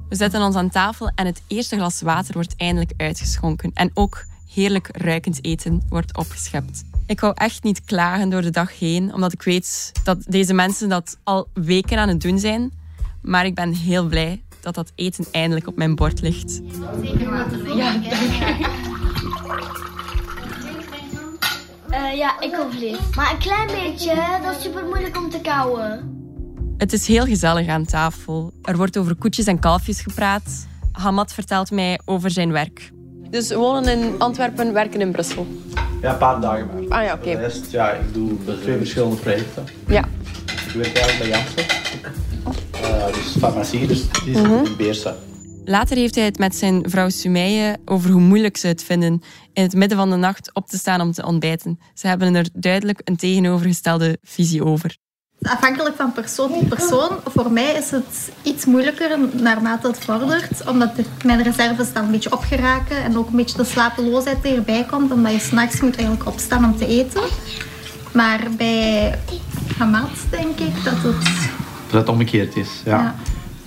We 0.10 0.20
zetten 0.20 0.42
ons 0.42 0.56
aan 0.56 0.70
tafel 0.70 1.12
en 1.16 1.26
het 1.26 1.42
eerste 1.48 1.76
glas 1.76 2.02
water 2.02 2.34
wordt 2.34 2.54
eindelijk 2.58 2.94
uitgeschonken. 2.98 3.72
En 3.74 3.92
ook 3.94 4.24
heerlijk 4.54 4.90
ruikend 4.92 5.46
eten 5.46 5.86
wordt 5.90 6.18
opgeschept. 6.18 6.84
Ik 7.14 7.20
wou 7.20 7.34
echt 7.38 7.64
niet 7.64 7.84
klagen 7.84 8.30
door 8.30 8.42
de 8.42 8.50
dag 8.50 8.80
heen, 8.80 9.14
omdat 9.14 9.34
ik 9.34 9.42
weet 9.42 9.92
dat 10.04 10.18
deze 10.28 10.54
mensen 10.54 10.90
dat 10.90 11.18
al 11.24 11.48
weken 11.54 11.98
aan 11.98 12.08
het 12.08 12.22
doen 12.22 12.40
zijn. 12.40 12.72
Maar 13.22 13.46
ik 13.46 13.56
ben 13.56 13.74
heel 13.74 14.08
blij 14.08 14.44
dat 14.62 14.76
dat 14.76 14.92
eten 14.96 15.26
eindelijk 15.32 15.68
op 15.68 15.76
mijn 15.76 15.96
bord 15.96 16.22
ligt. 16.22 16.62
Eh, 21.90 22.16
ja, 22.16 22.40
ik 22.40 22.52
wil 22.56 22.72
vlees. 22.72 22.98
Maar 23.16 23.32
een 23.32 23.40
klein 23.40 23.68
beetje, 23.68 24.40
dat 24.44 24.56
is 24.56 24.62
super 24.62 24.86
moeilijk 24.86 25.18
om 25.18 25.30
te 25.30 25.42
kauwen. 25.42 26.18
Het 26.78 26.94
is 26.94 27.08
heel 27.08 27.26
gezellig 27.26 27.68
aan 27.68 27.86
tafel. 27.86 28.54
Er 28.62 28.78
wordt 28.78 28.98
over 28.98 29.16
koetjes 29.16 29.46
en 29.46 29.60
kalfjes 29.60 30.02
gepraat. 30.02 30.68
Hamad 30.92 31.34
vertelt 31.34 31.72
mij 31.72 32.00
over 32.06 32.32
zijn 32.32 32.52
werk. 32.52 32.92
Dus 33.30 33.54
wonen 33.54 34.00
in 34.00 34.20
Antwerpen, 34.20 34.74
werken 34.74 35.02
in 35.02 35.12
Brussel. 35.12 35.48
Ja, 36.02 36.12
een 36.12 36.18
paar 36.18 36.42
dagen 36.42 36.68
maar. 36.68 36.83
Ah 36.94 37.04
ja, 37.04 37.14
oké. 37.14 37.32
Rest, 37.32 37.72
ja, 37.72 37.92
ik 37.92 38.14
doe 38.14 38.38
twee 38.62 38.78
verschillende 38.78 39.16
projecten. 39.16 39.64
Ja. 39.88 40.06
Ik 40.68 40.74
werk 40.74 40.98
eigenlijk 40.98 41.18
bij 41.18 41.28
Janssen. 41.28 41.64
Eh, 42.72 43.14
dus 43.14 43.36
farmacie, 43.40 43.88
dus 43.88 44.10
die 44.26 44.36
zit 44.36 44.46
in 44.46 44.76
Beersen. 44.78 45.16
Later 45.66 45.98
heeft 45.98 46.16
hij 46.16 46.26
het 46.26 46.38
met 46.38 46.56
zijn 46.56 46.90
vrouw 46.90 47.10
Sumeye 47.10 47.78
over 47.86 48.12
hoe 48.12 48.22
moeilijk 48.22 48.58
ze 48.58 48.68
het 48.68 48.84
vinden 48.84 49.22
in 49.54 49.64
het 49.64 49.74
midden 49.74 49.98
van 49.98 50.10
de 50.10 50.16
nacht 50.16 50.54
op 50.54 50.68
te 50.68 50.78
staan 50.78 51.02
om 51.02 51.12
te 51.12 51.26
ontbijten. 51.26 51.80
Ze 51.94 52.08
hebben 52.08 52.36
er 52.36 52.50
duidelijk 52.54 53.02
een 53.04 53.16
tegenovergestelde 53.16 54.18
visie 54.22 54.64
over. 54.64 54.98
Afhankelijk 55.44 55.96
van 55.96 56.12
persoon 56.12 56.50
tot 56.50 56.70
persoon. 56.70 57.10
Voor 57.26 57.52
mij 57.52 57.74
is 57.74 57.92
het 57.92 58.32
iets 58.42 58.66
moeilijker 58.66 59.18
naarmate 59.32 59.88
het 59.88 60.00
vordert. 60.00 60.68
Omdat 60.68 60.92
mijn 61.26 61.44
reserves 61.44 61.94
dan 61.94 62.04
een 62.04 62.12
beetje 62.12 62.32
opgeraken. 62.32 63.04
En 63.04 63.18
ook 63.18 63.30
een 63.30 63.36
beetje 63.36 63.58
de 63.58 63.64
slapeloosheid 63.64 64.46
erbij 64.46 64.86
komt. 64.90 65.12
Omdat 65.12 65.32
je 65.32 65.40
s'nachts 65.40 65.82
moet 65.82 65.96
eigenlijk 65.96 66.28
opstaan 66.28 66.66
om 66.66 66.78
te 66.78 66.88
eten. 66.88 67.22
Maar 68.14 68.40
bij 68.58 69.20
Hamad 69.78 70.10
denk 70.30 70.60
ik 70.60 70.84
dat 70.84 70.94
het... 70.94 71.50
Dat 71.90 72.02
het 72.02 72.10
omgekeerd 72.10 72.56
is, 72.56 72.70
ja. 72.86 72.98
Ja. 72.98 73.16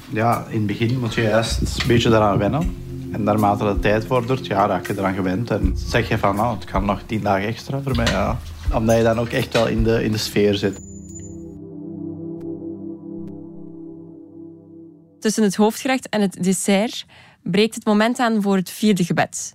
ja. 0.09 0.45
in 0.49 0.57
het 0.57 0.67
begin 0.67 0.99
moet 1.01 1.15
je 1.15 1.23
juist 1.23 1.61
een 1.61 1.87
beetje 1.87 2.09
daaraan 2.09 2.39
wennen. 2.39 2.85
En 3.13 3.23
naarmate 3.23 3.65
de 3.65 3.79
tijd 3.79 4.07
vordert, 4.07 4.47
ja, 4.47 4.67
raak 4.67 4.87
je 4.87 4.95
eraan 4.99 5.15
gewend. 5.15 5.51
En 5.51 5.73
zeg 5.89 6.09
je 6.09 6.19
van, 6.19 6.37
nou, 6.37 6.55
het 6.55 6.65
kan 6.65 6.85
nog 6.85 7.01
tien 7.07 7.21
dagen 7.21 7.47
extra 7.47 7.81
voor 7.83 7.97
mij, 7.97 8.07
ja. 8.07 8.39
Omdat 8.73 8.97
je 8.97 9.03
dan 9.03 9.21
ook 9.21 9.29
echt 9.29 9.53
wel 9.53 9.67
in 9.67 9.83
de, 9.83 10.05
in 10.05 10.13
de 10.13 10.19
sfeer 10.19 10.55
zit. 10.55 10.79
Tussen 15.27 15.45
het 15.45 15.57
hoofdgerecht 15.57 16.09
en 16.09 16.21
het 16.21 16.43
dessert 16.43 17.05
breekt 17.43 17.75
het 17.75 17.85
moment 17.85 18.19
aan 18.19 18.43
voor 18.43 18.57
het 18.57 18.71
vierde 18.71 19.05
gebed. 19.05 19.53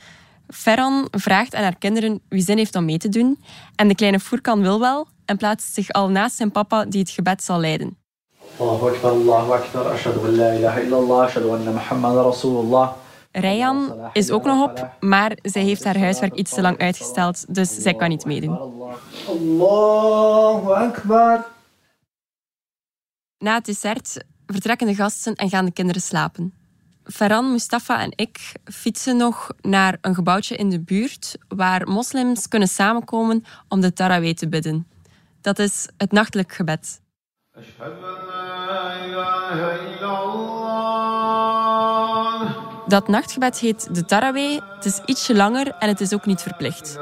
Ferran 0.48 1.08
vraagt 1.12 1.56
aan 1.56 1.64
haar 1.64 1.78
kinderen 1.78 2.22
wie 2.30 2.42
zin 2.42 2.58
heeft 2.58 2.76
om 2.76 2.86
mee 2.86 2.98
te 2.98 3.10
doen. 3.10 3.40
En 3.76 3.88
de 3.88 3.96
kleine 3.96 4.20
Furkan 4.20 4.62
wil 4.62 4.80
wel 4.80 5.08
en 5.26 5.38
plaatst 5.38 5.74
zich 5.74 5.90
al 5.90 6.10
naast 6.10 6.36
zijn 6.36 6.52
papa 6.52 6.86
die 6.86 7.00
het 7.00 7.10
gebed 7.10 7.44
zal 7.44 7.60
leiden. 7.60 7.98
Allahu 8.58 8.90
akbar, 8.90 9.12
Allahu 9.12 9.52
akbar, 9.52 9.88
ashhadu 9.88 10.20
an 10.20 10.36
la 10.36 10.54
ilaha 10.54 10.80
illallah, 10.80 11.26
ashhadu 11.26 11.50
anna 11.50 11.72
Muhammadan 11.72 12.24
rasulullah. 12.24 12.92
Rayhan 13.32 14.10
is 14.14 14.32
ook 14.32 14.44
nog 14.44 14.70
op, 14.70 14.90
maar 15.00 15.38
zij 15.42 15.62
heeft 15.62 15.84
haar 15.84 15.98
huiswerk 15.98 16.36
iets 16.36 16.54
te 16.54 16.62
lang 16.62 16.78
uitgesteld, 16.78 17.56
dus 17.56 17.76
zij 17.76 17.94
kan 17.94 18.10
niet 18.10 18.26
meedoen. 18.26 18.58
Allahu 19.28 20.74
Akbar. 20.74 21.46
Na 23.38 23.56
het 23.56 23.66
dessert 23.66 24.30
vertrekken 24.52 24.88
de 24.88 24.96
gasten 24.96 25.36
en 25.36 25.50
gaan 25.50 25.66
de 25.66 25.72
kinderen 25.72 26.02
slapen. 26.02 26.54
Ferran, 27.04 27.52
Mustafa 27.52 28.02
en 28.02 28.12
ik 28.16 28.52
fietsen 28.64 29.18
nog 29.18 29.52
naar 29.62 29.98
een 30.02 30.16
gebouwtje 30.16 30.56
in 30.56 30.70
de 30.70 30.80
buurt 30.80 31.38
waar 31.48 31.88
moslims 31.88 32.48
kunnen 32.48 32.68
samenkomen 32.68 33.46
om 33.68 33.82
de 33.82 33.94
Taraweeh 33.94 34.34
te 34.34 34.50
bidden. 34.50 34.88
Dat 35.42 35.60
is 35.60 35.88
het 35.98 36.12
nachtelijk 36.12 36.54
gebed. 36.54 37.02
Dat 42.88 43.08
nachtgebed 43.08 43.60
heet 43.60 43.96
de 43.96 44.06
Taraweeh. 44.06 44.62
Het 44.76 44.86
is 44.86 45.02
ietsje 45.06 45.36
langer 45.36 45.68
en 45.80 45.88
het 45.88 46.02
is 46.02 46.14
ook 46.14 46.26
niet 46.26 46.42
verplicht. 46.42 46.98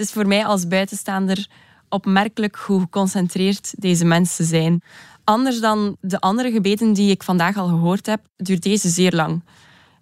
Is 0.00 0.12
voor 0.12 0.26
mij 0.26 0.44
als 0.44 0.68
buitenstaander 0.68 1.48
opmerkelijk 1.88 2.56
hoe 2.56 2.80
geconcentreerd 2.80 3.72
deze 3.76 4.04
mensen 4.04 4.44
zijn. 4.44 4.82
Anders 5.24 5.60
dan 5.60 5.96
de 6.00 6.20
andere 6.20 6.50
gebeden 6.50 6.92
die 6.92 7.10
ik 7.10 7.22
vandaag 7.22 7.56
al 7.56 7.68
gehoord 7.68 8.06
heb, 8.06 8.20
duurt 8.36 8.62
deze 8.62 8.88
zeer 8.88 9.12
lang. 9.12 9.44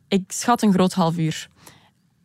Ik 0.09 0.25
schat 0.27 0.63
een 0.63 0.73
groot 0.73 0.93
half 0.93 1.17
uur. 1.17 1.49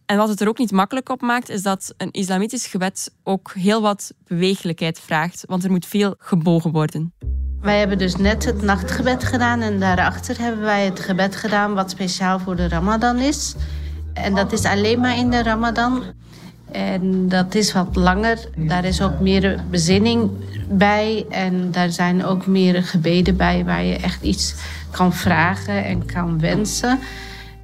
En 0.06 0.18
wat 0.18 0.30
het 0.30 0.42
er 0.42 0.48
ook 0.48 0.58
niet 0.58 0.72
makkelijk 0.72 1.10
op 1.10 1.22
maakt, 1.22 1.50
is 1.50 1.62
dat 1.62 1.94
een 1.98 2.12
islamitisch 2.12 2.66
gebed 2.66 3.14
ook 3.24 3.52
heel 3.54 3.82
wat 3.82 4.14
bewegelijkheid 4.28 5.00
vraagt, 5.00 5.44
want 5.48 5.64
er 5.64 5.72
moet 5.72 5.86
veel 5.86 6.16
gebogen 6.18 6.72
worden. 6.72 7.14
Wij 7.62 7.80
hebben 7.80 7.98
dus 7.98 8.16
net 8.16 8.46
het 8.46 8.62
nachtgebed 8.62 9.24
gedaan 9.24 9.62
en 9.62 9.80
daarachter 9.80 10.40
hebben 10.40 10.62
wij 10.62 10.86
het 10.86 11.00
gebed 11.00 11.36
gedaan 11.36 11.74
wat 11.74 11.90
speciaal 11.90 12.40
voor 12.40 12.56
de 12.56 12.68
Ramadan 12.68 13.18
is. 13.18 13.56
En 14.14 14.36
dat 14.36 14.52
is 14.52 14.66
alleen 14.66 15.00
maar 15.00 15.18
in 15.18 15.30
de 15.30 15.44
Ramadan. 15.44 16.04
En 16.74 17.30
dat 17.30 17.56
is 17.56 17.74
wat 17.74 17.96
langer. 17.96 18.38
Daar 18.56 18.86
is 18.86 19.02
ook 19.02 19.20
meer 19.20 19.64
bezinning 19.70 20.32
bij. 20.70 21.26
En 21.30 21.72
daar 21.72 21.90
zijn 21.90 22.26
ook 22.26 22.46
meer 22.46 22.84
gebeden 22.84 23.38
bij 23.38 23.66
waar 23.66 23.84
je 23.84 23.96
echt 23.96 24.24
iets 24.24 24.56
kan 24.92 25.14
vragen 25.14 25.86
en 25.86 26.06
kan 26.06 26.40
wensen. 26.40 27.00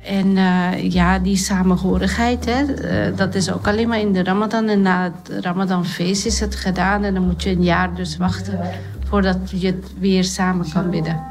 En 0.04 0.28
uh, 0.28 0.92
ja, 0.92 1.20
die 1.20 1.38
samenhorigheid, 1.38 2.46
hè, 2.46 2.64
uh, 2.64 3.18
dat 3.18 3.36
is 3.36 3.52
ook 3.52 3.68
alleen 3.68 3.88
maar 3.88 4.00
in 4.00 4.14
de 4.14 4.24
Ramadan. 4.24 4.68
En 4.68 4.82
na 4.82 5.04
het 5.04 5.44
Ramadanfeest 5.44 6.26
is 6.26 6.40
het 6.40 6.56
gedaan. 6.56 7.04
En 7.04 7.14
dan 7.14 7.26
moet 7.26 7.44
je 7.44 7.50
een 7.50 7.64
jaar 7.64 7.96
dus 7.96 8.18
wachten 8.18 8.60
voordat 9.08 9.38
je 9.56 9.68
het 9.68 9.94
weer 10.00 10.24
samen 10.24 10.72
kan 10.72 10.90
bidden. 10.90 11.24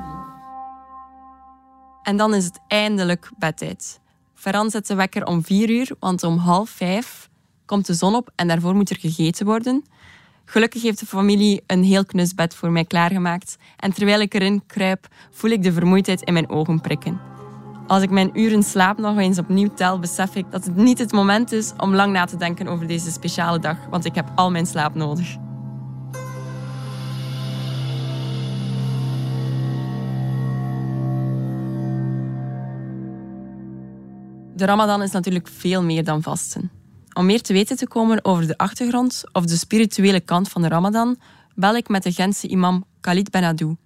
En 2.03 2.17
dan 2.17 2.35
is 2.35 2.45
het 2.45 2.61
eindelijk 2.69 3.31
bedtijd. 3.39 4.01
Ferran 4.35 4.71
zet 4.71 4.87
de 4.87 4.95
wekker 4.95 5.27
om 5.27 5.45
vier 5.45 5.71
uur, 5.71 5.91
want 6.01 6.23
om 6.23 6.39
half 6.39 6.71
vijf 6.71 7.29
komt 7.69 7.87
de 7.87 7.95
zon 7.95 8.15
op 8.15 8.31
en 8.35 8.49
daarvoor 8.49 8.75
moet 8.75 8.91
er 8.91 8.99
gegeten 8.99 9.47
worden. 9.47 9.85
Gelukkig 10.45 10.83
heeft 10.83 11.01
de 11.01 11.07
familie 11.07 11.63
een 11.67 11.83
heel 11.83 12.05
knus 12.05 12.35
bed 12.35 12.55
voor 12.55 12.71
mij 12.71 12.85
klaargemaakt. 12.85 13.57
En 13.77 13.93
terwijl 13.93 14.21
ik 14.21 14.35
erin 14.35 14.63
kruip, 14.67 15.09
voel 15.31 15.51
ik 15.51 15.63
de 15.63 15.73
vermoeidheid 15.73 16.23
in 16.23 16.33
mijn 16.33 16.51
ogen 16.51 16.81
prikken. 16.81 17.21
Als 17.87 18.03
ik 18.03 18.11
mijn 18.11 18.31
uren 18.41 18.63
slaap 18.63 18.99
nog 18.99 19.19
eens 19.19 19.39
opnieuw 19.39 19.75
tel, 19.75 19.99
besef 19.99 20.35
ik 20.35 20.51
dat 20.51 20.65
het 20.65 20.77
niet 20.77 20.99
het 20.99 21.13
moment 21.13 21.53
is 21.53 21.73
om 21.77 21.95
lang 21.95 22.13
na 22.13 22.25
te 22.25 22.37
denken 22.37 22.69
over 22.69 22.87
deze 22.87 23.11
speciale 23.11 23.59
dag, 23.59 23.77
want 23.91 24.05
ik 24.05 24.15
heb 24.15 24.33
al 24.35 24.51
mijn 24.51 24.67
slaap 24.67 24.95
nodig. 24.95 25.37
De 34.55 34.65
Ramadan 34.65 35.03
is 35.03 35.11
natuurlijk 35.11 35.49
veel 35.49 35.83
meer 35.83 36.05
dan 36.05 36.23
vasten. 36.23 36.78
Om 37.13 37.27
meer 37.27 37.43
te 37.43 37.53
weten 37.53 37.77
te 37.77 37.89
komen 37.89 38.25
over 38.25 38.47
de 38.47 38.57
achtergrond 38.57 39.25
of 39.33 39.45
de 39.45 39.57
spirituele 39.57 40.21
kant 40.21 40.49
van 40.49 40.63
de 40.63 40.69
Ramadan, 40.69 41.21
bel 41.55 41.77
ik 41.77 41.89
met 41.89 42.03
de 42.03 42.13
Gentse 42.13 42.49
imam 42.49 42.85
Khalid 43.01 43.31
Benadou. 43.31 43.77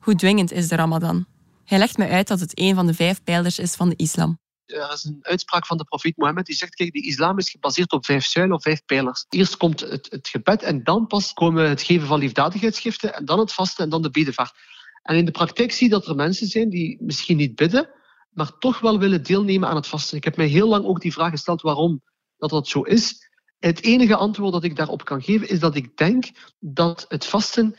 Hoe 0.00 0.14
dwingend 0.14 0.52
is 0.52 0.68
de 0.68 0.76
Ramadan? 0.76 1.26
Hij 1.64 1.78
legt 1.78 1.96
me 1.96 2.08
uit 2.08 2.28
dat 2.28 2.40
het 2.40 2.58
een 2.58 2.74
van 2.74 2.86
de 2.86 2.94
vijf 2.94 3.22
pijlers 3.22 3.58
is 3.58 3.74
van 3.74 3.88
de 3.88 3.96
islam. 3.96 4.38
Er 4.66 4.92
is 4.92 5.04
een 5.04 5.18
uitspraak 5.20 5.66
van 5.66 5.76
de 5.76 5.84
profeet 5.84 6.16
Mohammed 6.16 6.46
die 6.46 6.54
zegt: 6.54 6.74
kijk, 6.74 6.92
de 6.92 7.06
islam 7.06 7.38
is 7.38 7.50
gebaseerd 7.50 7.92
op 7.92 8.04
vijf 8.04 8.24
zuilen 8.24 8.56
of 8.56 8.62
vijf 8.62 8.84
pijlers. 8.84 9.24
Eerst 9.28 9.56
komt 9.56 9.80
het, 9.80 10.06
het 10.10 10.28
gebed 10.28 10.62
en 10.62 10.84
dan 10.84 11.06
pas 11.06 11.32
komen 11.32 11.68
het 11.68 11.82
geven 11.82 12.06
van 12.06 12.18
liefdadigheidsgiften 12.18 13.14
en 13.14 13.24
dan 13.24 13.38
het 13.38 13.52
vasten 13.52 13.84
en 13.84 13.90
dan 13.90 14.02
de 14.02 14.10
bedevaart. 14.10 14.54
En 15.02 15.16
in 15.16 15.24
de 15.24 15.30
praktijk 15.30 15.72
zie 15.72 15.88
je 15.88 15.92
dat 15.92 16.06
er 16.06 16.14
mensen 16.14 16.46
zijn 16.46 16.68
die 16.68 17.02
misschien 17.02 17.36
niet 17.36 17.54
bidden, 17.54 17.88
maar 18.30 18.58
toch 18.58 18.80
wel 18.80 18.98
willen 18.98 19.22
deelnemen 19.22 19.68
aan 19.68 19.76
het 19.76 19.86
vasten. 19.86 20.16
Ik 20.16 20.24
heb 20.24 20.36
mij 20.36 20.46
heel 20.46 20.68
lang 20.68 20.84
ook 20.84 21.00
die 21.00 21.12
vraag 21.12 21.30
gesteld 21.30 21.62
waarom 21.62 22.02
dat 22.40 22.50
dat 22.50 22.68
zo 22.68 22.82
is. 22.82 23.28
Het 23.58 23.82
enige 23.82 24.16
antwoord 24.16 24.52
dat 24.52 24.64
ik 24.64 24.76
daarop 24.76 25.04
kan 25.04 25.22
geven 25.22 25.48
is 25.48 25.60
dat 25.60 25.76
ik 25.76 25.96
denk 25.96 26.30
dat 26.58 27.04
het 27.08 27.24
vasten 27.24 27.76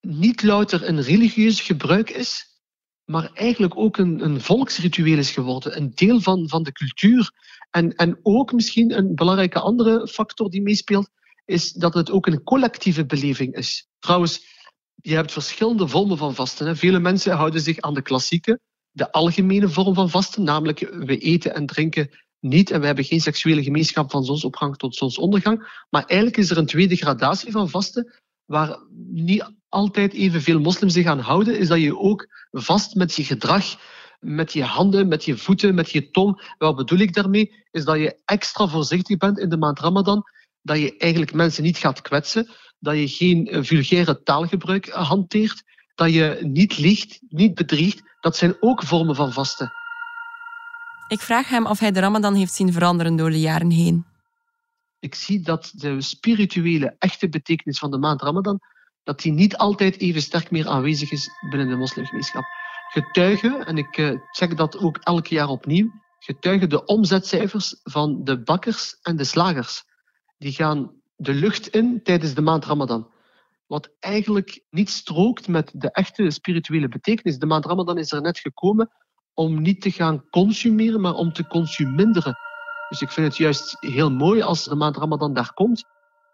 niet 0.00 0.42
louter 0.42 0.88
een 0.88 1.02
religieus 1.02 1.60
gebruik 1.60 2.10
is, 2.10 2.46
maar 3.04 3.30
eigenlijk 3.32 3.76
ook 3.76 3.96
een, 3.96 4.24
een 4.24 4.40
volksritueel 4.40 5.18
is 5.18 5.30
geworden, 5.30 5.76
een 5.76 5.92
deel 5.94 6.20
van, 6.20 6.48
van 6.48 6.62
de 6.62 6.72
cultuur. 6.72 7.30
En, 7.70 7.94
en 7.94 8.18
ook 8.22 8.52
misschien 8.52 8.96
een 8.96 9.14
belangrijke 9.14 9.60
andere 9.60 10.08
factor 10.08 10.50
die 10.50 10.62
meespeelt, 10.62 11.08
is 11.44 11.72
dat 11.72 11.94
het 11.94 12.10
ook 12.10 12.26
een 12.26 12.42
collectieve 12.42 13.06
beleving 13.06 13.54
is. 13.54 13.88
Trouwens, 13.98 14.44
je 14.94 15.14
hebt 15.14 15.32
verschillende 15.32 15.88
vormen 15.88 16.16
van 16.16 16.34
vasten. 16.34 16.66
Hè. 16.66 16.76
Vele 16.76 16.98
mensen 16.98 17.36
houden 17.36 17.60
zich 17.60 17.80
aan 17.80 17.94
de 17.94 18.02
klassieke, 18.02 18.60
de 18.90 19.12
algemene 19.12 19.68
vorm 19.68 19.94
van 19.94 20.10
vasten, 20.10 20.42
namelijk 20.42 20.78
we 20.78 21.18
eten 21.18 21.54
en 21.54 21.66
drinken 21.66 22.10
niet 22.42 22.70
en 22.70 22.80
we 22.80 22.86
hebben 22.86 23.04
geen 23.04 23.20
seksuele 23.20 23.62
gemeenschap 23.62 24.10
van 24.10 24.24
zonsopgang 24.24 24.76
tot 24.76 24.96
zonsondergang. 24.96 25.84
Maar 25.90 26.04
eigenlijk 26.04 26.40
is 26.40 26.50
er 26.50 26.58
een 26.58 26.66
tweede 26.66 26.96
gradatie 26.96 27.52
van 27.52 27.70
vasten, 27.70 28.12
waar 28.44 28.78
niet 29.10 29.52
altijd 29.68 30.12
evenveel 30.12 30.60
moslims 30.60 30.92
zich 30.92 31.06
aan 31.06 31.18
houden, 31.18 31.58
is 31.58 31.68
dat 31.68 31.80
je 31.80 31.98
ook 31.98 32.26
vast 32.50 32.94
met 32.94 33.14
je 33.14 33.24
gedrag, 33.24 33.64
met 34.20 34.52
je 34.52 34.64
handen, 34.64 35.08
met 35.08 35.24
je 35.24 35.36
voeten, 35.36 35.74
met 35.74 35.90
je 35.90 36.10
tong. 36.10 36.54
Wat 36.58 36.76
bedoel 36.76 36.98
ik 36.98 37.14
daarmee? 37.14 37.52
Is 37.70 37.84
dat 37.84 37.96
je 37.96 38.20
extra 38.24 38.68
voorzichtig 38.68 39.16
bent 39.16 39.38
in 39.38 39.48
de 39.48 39.56
maand 39.56 39.78
Ramadan, 39.78 40.22
dat 40.62 40.78
je 40.78 40.96
eigenlijk 40.96 41.32
mensen 41.32 41.62
niet 41.62 41.78
gaat 41.78 42.00
kwetsen, 42.00 42.50
dat 42.78 42.96
je 42.96 43.08
geen 43.08 43.64
vulgaire 43.64 44.22
taalgebruik 44.22 44.88
hanteert, 44.88 45.62
dat 45.94 46.12
je 46.12 46.38
niet 46.40 46.78
liegt, 46.78 47.20
niet 47.28 47.54
bedriegt. 47.54 48.02
Dat 48.20 48.36
zijn 48.36 48.56
ook 48.60 48.82
vormen 48.82 49.14
van 49.14 49.32
vasten. 49.32 49.72
Ik 51.12 51.20
vraag 51.20 51.48
hem 51.48 51.66
of 51.66 51.78
hij 51.78 51.90
de 51.90 52.00
Ramadan 52.00 52.34
heeft 52.34 52.52
zien 52.52 52.72
veranderen 52.72 53.16
door 53.16 53.30
de 53.30 53.40
jaren 53.40 53.70
heen. 53.70 54.06
Ik 54.98 55.14
zie 55.14 55.40
dat 55.40 55.72
de 55.74 56.00
spirituele, 56.00 56.94
echte 56.98 57.28
betekenis 57.28 57.78
van 57.78 57.90
de 57.90 57.98
maand 57.98 58.22
Ramadan 58.22 58.60
dat 59.02 59.20
die 59.20 59.32
niet 59.32 59.56
altijd 59.56 59.98
even 59.98 60.22
sterk 60.22 60.50
meer 60.50 60.68
aanwezig 60.68 61.10
is 61.10 61.28
binnen 61.50 61.68
de 61.68 61.76
moslimgemeenschap. 61.76 62.44
Getuigen, 62.88 63.66
en 63.66 63.78
ik 63.78 64.18
check 64.30 64.56
dat 64.56 64.78
ook 64.78 64.96
elk 64.96 65.26
jaar 65.26 65.48
opnieuw, 65.48 65.90
getuigen 66.18 66.68
de 66.68 66.84
omzetcijfers 66.84 67.80
van 67.82 68.24
de 68.24 68.42
bakkers 68.42 68.98
en 69.02 69.16
de 69.16 69.24
slagers. 69.24 69.84
Die 70.38 70.52
gaan 70.52 70.92
de 71.16 71.34
lucht 71.34 71.68
in 71.68 72.00
tijdens 72.02 72.34
de 72.34 72.42
maand 72.42 72.64
Ramadan. 72.64 73.10
Wat 73.66 73.90
eigenlijk 74.00 74.64
niet 74.70 74.90
strookt 74.90 75.48
met 75.48 75.70
de 75.74 75.90
echte 75.90 76.30
spirituele 76.30 76.88
betekenis. 76.88 77.38
De 77.38 77.46
maand 77.46 77.66
Ramadan 77.66 77.98
is 77.98 78.12
er 78.12 78.20
net 78.20 78.38
gekomen 78.38 78.90
om 79.34 79.62
niet 79.62 79.80
te 79.80 79.90
gaan 79.90 80.24
consumeren, 80.30 81.00
maar 81.00 81.14
om 81.14 81.32
te 81.32 81.46
consuminderen. 81.46 82.36
Dus 82.88 83.00
ik 83.00 83.10
vind 83.10 83.26
het 83.26 83.36
juist 83.36 83.76
heel 83.80 84.10
mooi 84.10 84.42
als 84.42 84.64
de 84.64 84.74
maand 84.74 84.96
Ramadan 84.96 85.34
daar 85.34 85.52
komt, 85.52 85.84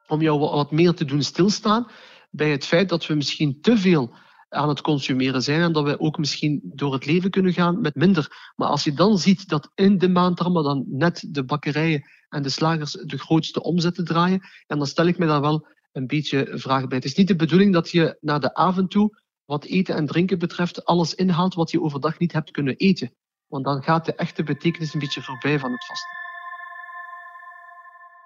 om 0.06 0.20
jou 0.20 0.38
wat 0.38 0.70
meer 0.70 0.94
te 0.94 1.04
doen 1.04 1.22
stilstaan 1.22 1.86
bij 2.30 2.50
het 2.50 2.64
feit 2.64 2.88
dat 2.88 3.06
we 3.06 3.14
misschien 3.14 3.60
te 3.60 3.78
veel 3.78 4.14
aan 4.48 4.68
het 4.68 4.80
consumeren 4.80 5.42
zijn 5.42 5.60
en 5.60 5.72
dat 5.72 5.84
we 5.84 6.00
ook 6.00 6.18
misschien 6.18 6.60
door 6.62 6.92
het 6.92 7.06
leven 7.06 7.30
kunnen 7.30 7.52
gaan 7.52 7.80
met 7.80 7.94
minder. 7.94 8.52
Maar 8.56 8.68
als 8.68 8.84
je 8.84 8.92
dan 8.92 9.18
ziet 9.18 9.48
dat 9.48 9.70
in 9.74 9.98
de 9.98 10.08
maand 10.08 10.40
Ramadan 10.40 10.84
net 10.88 11.26
de 11.30 11.44
bakkerijen 11.44 12.04
en 12.28 12.42
de 12.42 12.48
slagers 12.48 12.92
de 12.92 13.18
grootste 13.18 13.62
omzetten 13.62 14.04
draaien, 14.04 14.40
dan 14.66 14.86
stel 14.86 15.06
ik 15.06 15.18
me 15.18 15.26
daar 15.26 15.40
wel 15.40 15.66
een 15.92 16.06
beetje 16.06 16.48
vraag 16.52 16.86
bij. 16.86 16.96
Het 16.96 17.06
is 17.06 17.14
niet 17.14 17.28
de 17.28 17.36
bedoeling 17.36 17.72
dat 17.72 17.90
je 17.90 18.16
naar 18.20 18.40
de 18.40 18.54
avond 18.54 18.90
toe, 18.90 19.22
wat 19.48 19.64
eten 19.64 19.94
en 19.94 20.06
drinken 20.06 20.38
betreft, 20.38 20.84
alles 20.84 21.14
inhaalt 21.14 21.54
wat 21.54 21.70
je 21.70 21.82
overdag 21.82 22.18
niet 22.18 22.32
hebt 22.32 22.50
kunnen 22.50 22.76
eten. 22.76 23.12
Want 23.46 23.64
dan 23.64 23.82
gaat 23.82 24.04
de 24.04 24.14
echte 24.14 24.42
betekenis 24.42 24.94
een 24.94 25.00
beetje 25.00 25.22
voorbij 25.22 25.58
van 25.58 25.70
het 25.70 25.86
vasten. 25.86 26.10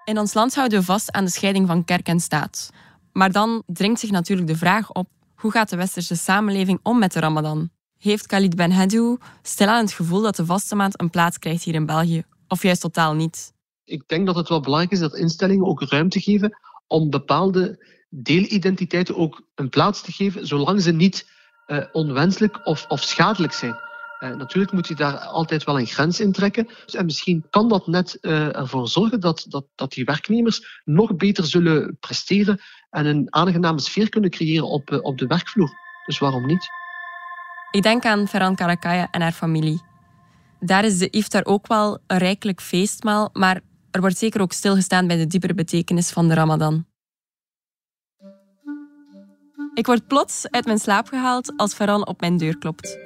In 0.03 0.19
ons 0.19 0.33
land 0.33 0.55
houden 0.55 0.79
we 0.79 0.85
vast 0.85 1.11
aan 1.11 1.25
de 1.25 1.31
scheiding 1.31 1.67
van 1.67 1.83
kerk 1.83 2.07
en 2.07 2.19
staat. 2.19 2.69
Maar 3.11 3.31
dan 3.31 3.63
dringt 3.65 3.99
zich 3.99 4.11
natuurlijk 4.11 4.47
de 4.47 4.55
vraag 4.55 4.91
op: 4.91 5.07
hoe 5.35 5.51
gaat 5.51 5.69
de 5.69 5.75
westerse 5.75 6.15
samenleving 6.15 6.79
om 6.83 6.99
met 6.99 7.13
de 7.13 7.19
Ramadan? 7.19 7.69
Heeft 7.97 8.25
Khalid 8.25 8.55
Ben 8.55 8.71
Hadou 8.71 9.17
stilaan 9.41 9.83
het 9.83 9.93
gevoel 9.93 10.21
dat 10.21 10.35
de 10.35 10.45
vaste 10.45 10.75
maand 10.75 11.01
een 11.01 11.09
plaats 11.09 11.39
krijgt 11.39 11.63
hier 11.63 11.73
in 11.75 11.85
België, 11.85 12.23
of 12.47 12.63
juist 12.63 12.81
totaal 12.81 13.13
niet? 13.13 13.53
Ik 13.83 14.07
denk 14.07 14.25
dat 14.25 14.35
het 14.35 14.49
wel 14.49 14.61
belangrijk 14.61 14.93
is 14.93 14.99
dat 14.99 15.15
instellingen 15.15 15.65
ook 15.65 15.81
ruimte 15.81 16.19
geven 16.19 16.57
om 16.87 17.09
bepaalde 17.09 17.85
deelidentiteiten 18.15 19.15
ook 19.17 19.41
een 19.55 19.69
plaats 19.69 20.01
te 20.01 20.11
geven, 20.11 20.47
zolang 20.47 20.81
ze 20.81 20.91
niet 20.91 21.29
uh, 21.67 21.83
onwenselijk 21.91 22.67
of, 22.67 22.85
of 22.87 23.01
schadelijk 23.01 23.53
zijn. 23.53 23.75
Uh, 24.19 24.35
natuurlijk 24.35 24.73
moet 24.73 24.87
je 24.87 24.95
daar 24.95 25.17
altijd 25.17 25.63
wel 25.63 25.79
een 25.79 25.85
grens 25.85 26.19
in 26.19 26.31
trekken. 26.31 26.67
En 26.85 27.05
misschien 27.05 27.45
kan 27.49 27.69
dat 27.69 27.87
net 27.87 28.17
uh, 28.21 28.55
ervoor 28.55 28.87
zorgen 28.87 29.19
dat, 29.19 29.45
dat, 29.47 29.65
dat 29.75 29.91
die 29.91 30.05
werknemers 30.05 30.81
nog 30.83 31.15
beter 31.15 31.45
zullen 31.45 31.97
presteren 31.99 32.61
en 32.89 33.05
een 33.05 33.27
aangename 33.29 33.79
sfeer 33.79 34.09
kunnen 34.09 34.29
creëren 34.29 34.67
op, 34.67 34.99
op 35.01 35.17
de 35.17 35.27
werkvloer. 35.27 35.71
Dus 36.05 36.19
waarom 36.19 36.45
niet? 36.45 36.67
Ik 37.71 37.83
denk 37.83 38.05
aan 38.05 38.27
Ferran 38.27 38.55
Karakaya 38.55 39.07
en 39.11 39.21
haar 39.21 39.31
familie. 39.31 39.81
Daar 40.59 40.85
is 40.85 40.97
de 40.97 41.09
iftar 41.09 41.45
ook 41.45 41.67
wel 41.67 41.99
een 42.07 42.17
rijkelijk 42.17 42.61
feestmaal, 42.61 43.29
maar 43.33 43.61
er 43.91 44.01
wordt 44.01 44.17
zeker 44.17 44.41
ook 44.41 44.51
stilgestaan 44.51 45.07
bij 45.07 45.17
de 45.17 45.27
diepere 45.27 45.53
betekenis 45.53 46.11
van 46.11 46.27
de 46.27 46.33
Ramadan. 46.33 46.85
Ik 49.73 49.85
word 49.85 50.07
plots 50.07 50.45
uit 50.49 50.65
mijn 50.65 50.79
slaap 50.79 51.07
gehaald 51.07 51.53
als 51.55 51.73
Ferran 51.73 52.07
op 52.07 52.21
mijn 52.21 52.37
deur 52.37 52.57
klopt. 52.57 52.97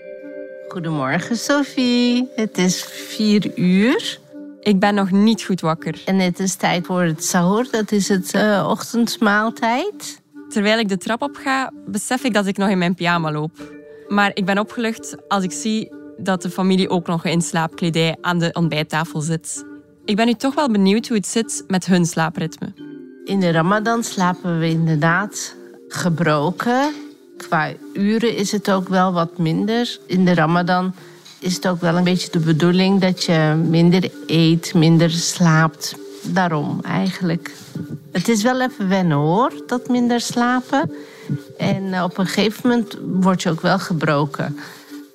Goedemorgen, 0.68 1.38
Sophie. 1.38 2.30
Het 2.36 2.58
is 2.58 2.84
vier 2.84 3.58
uur. 3.58 4.20
Ik 4.60 4.80
ben 4.80 4.96
nog 4.96 5.12
niet 5.12 5.44
goed 5.44 5.62
wakker. 5.62 6.02
En 6.06 6.20
het 6.20 6.40
is 6.40 6.56
tijd 6.56 6.86
voor 6.86 7.02
het 7.02 7.24
sahur, 7.24 7.68
dat 7.72 7.92
is 7.92 8.08
het 8.08 8.34
uh, 8.34 8.68
ochtendmaaltijd. 8.70 10.22
Terwijl 10.50 10.80
ik 10.80 10.90
de 10.90 10.98
trap 10.98 11.22
op 11.22 11.36
ga, 11.36 11.72
besef 11.86 12.24
ik 12.24 12.34
dat 12.34 12.46
ik 12.46 12.58
nog 12.58 12.70
in 12.70 12.78
mijn 12.78 12.96
pyjama 12.96 13.32
loop. 13.32 13.74
Maar 14.08 14.32
ik 14.34 14.46
ben 14.46 14.60
opgelucht 14.60 15.16
als 15.28 15.44
ik 15.44 15.52
zie 15.52 15.92
dat 16.18 16.42
de 16.42 16.50
familie 16.50 16.90
ook 16.90 17.08
nog 17.08 17.26
in 17.26 17.42
slaapkledij 17.42 18.18
aan 18.22 18.40
de 18.40 18.54
ontbijttafel 18.54 19.22
zit. 19.22 19.66
Ik 20.06 20.16
ben 20.16 20.26
nu 20.26 20.34
toch 20.34 20.56
wel 20.56 20.72
benieuwd 20.72 21.08
hoe 21.08 21.18
het 21.18 21.28
zit 21.28 21.64
met 21.68 21.86
hun 21.86 22.06
slaapritme. 22.06 22.74
In 23.26 23.40
de 23.40 23.52
Ramadan 23.52 24.04
slapen 24.04 24.60
we 24.60 24.70
inderdaad 24.70 25.57
gebroken. 25.88 26.94
Qua 27.38 27.72
uren 27.94 28.36
is 28.36 28.52
het 28.52 28.72
ook 28.72 28.90
wel 28.90 29.14
wat 29.14 29.38
minder. 29.38 30.00
In 30.06 30.26
de 30.26 30.34
Ramadan 30.34 30.94
is 31.40 31.56
het 31.56 31.68
ook 31.68 31.82
wel 31.82 31.98
een 31.98 32.04
beetje 32.04 32.32
de 32.32 32.40
bedoeling 32.40 33.02
dat 33.02 33.24
je 33.24 33.64
minder 33.70 34.12
eet, 34.28 34.74
minder 34.74 35.10
slaapt. 35.10 35.96
Daarom 36.24 36.80
eigenlijk. 36.84 37.52
Het 38.12 38.28
is 38.28 38.44
wel 38.44 38.62
even 38.62 38.90
wennen 38.90 39.18
hoor, 39.18 39.52
dat 39.68 39.88
minder 39.88 40.22
slapen. 40.22 40.92
En 41.58 41.94
eh, 41.94 42.04
op 42.04 42.18
een 42.18 42.28
gegeven 42.28 42.70
moment 42.70 42.98
word 43.04 43.42
je 43.42 43.50
ook 43.50 43.62
wel 43.62 43.80
gebroken. 43.80 44.58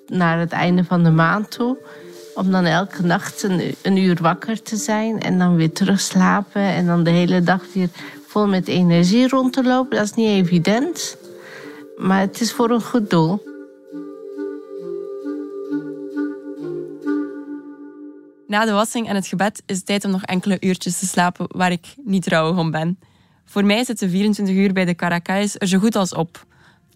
Naar 0.07 0.39
het 0.39 0.53
einde 0.53 0.85
van 0.85 1.05
de 1.05 1.11
maand 1.11 1.51
toe. 1.51 1.77
Om 2.35 2.51
dan 2.51 2.65
elke 2.65 3.03
nacht 3.03 3.43
een, 3.83 3.97
uur 3.97 4.19
wakker 4.21 4.63
te 4.63 4.77
zijn 4.77 5.21
en 5.21 5.39
dan 5.39 5.57
weer 5.57 5.73
terug 5.73 6.01
slapen. 6.01 6.63
En 6.63 6.87
dan 6.87 7.03
de 7.03 7.11
hele 7.11 7.43
dag 7.43 7.61
weer 7.73 7.89
vol 8.33 8.47
met 8.47 8.69
energie 8.69 9.29
rond 9.29 9.53
te 9.53 9.63
lopen. 9.63 9.97
Dat 9.97 10.05
is 10.05 10.15
niet 10.15 10.29
evident. 10.29 11.17
Maar 11.97 12.21
het 12.21 12.41
is 12.41 12.53
voor 12.53 12.71
een 12.71 12.83
goed 12.83 13.11
doel. 13.11 13.43
Na 18.47 18.65
de 18.65 18.73
wassing 18.73 19.09
en 19.09 19.15
het 19.15 19.27
gebed 19.27 19.63
is 19.67 19.77
het 19.77 19.87
tijd 19.87 20.05
om 20.05 20.11
nog 20.11 20.23
enkele 20.23 20.57
uurtjes 20.61 20.99
te 20.99 21.07
slapen 21.07 21.47
waar 21.49 21.73
ik 21.73 21.95
niet 22.05 22.27
rouwig 22.27 22.59
om 22.59 22.71
ben. 22.71 22.99
Voor 23.45 23.65
mij 23.65 23.85
zitten 23.85 24.11
24 24.11 24.55
uur 24.55 24.73
bij 24.73 24.85
de 24.85 24.95
Caracas 24.95 25.55
er 25.59 25.67
zo 25.67 25.79
goed 25.79 25.97
als 25.97 26.15
op. 26.15 26.45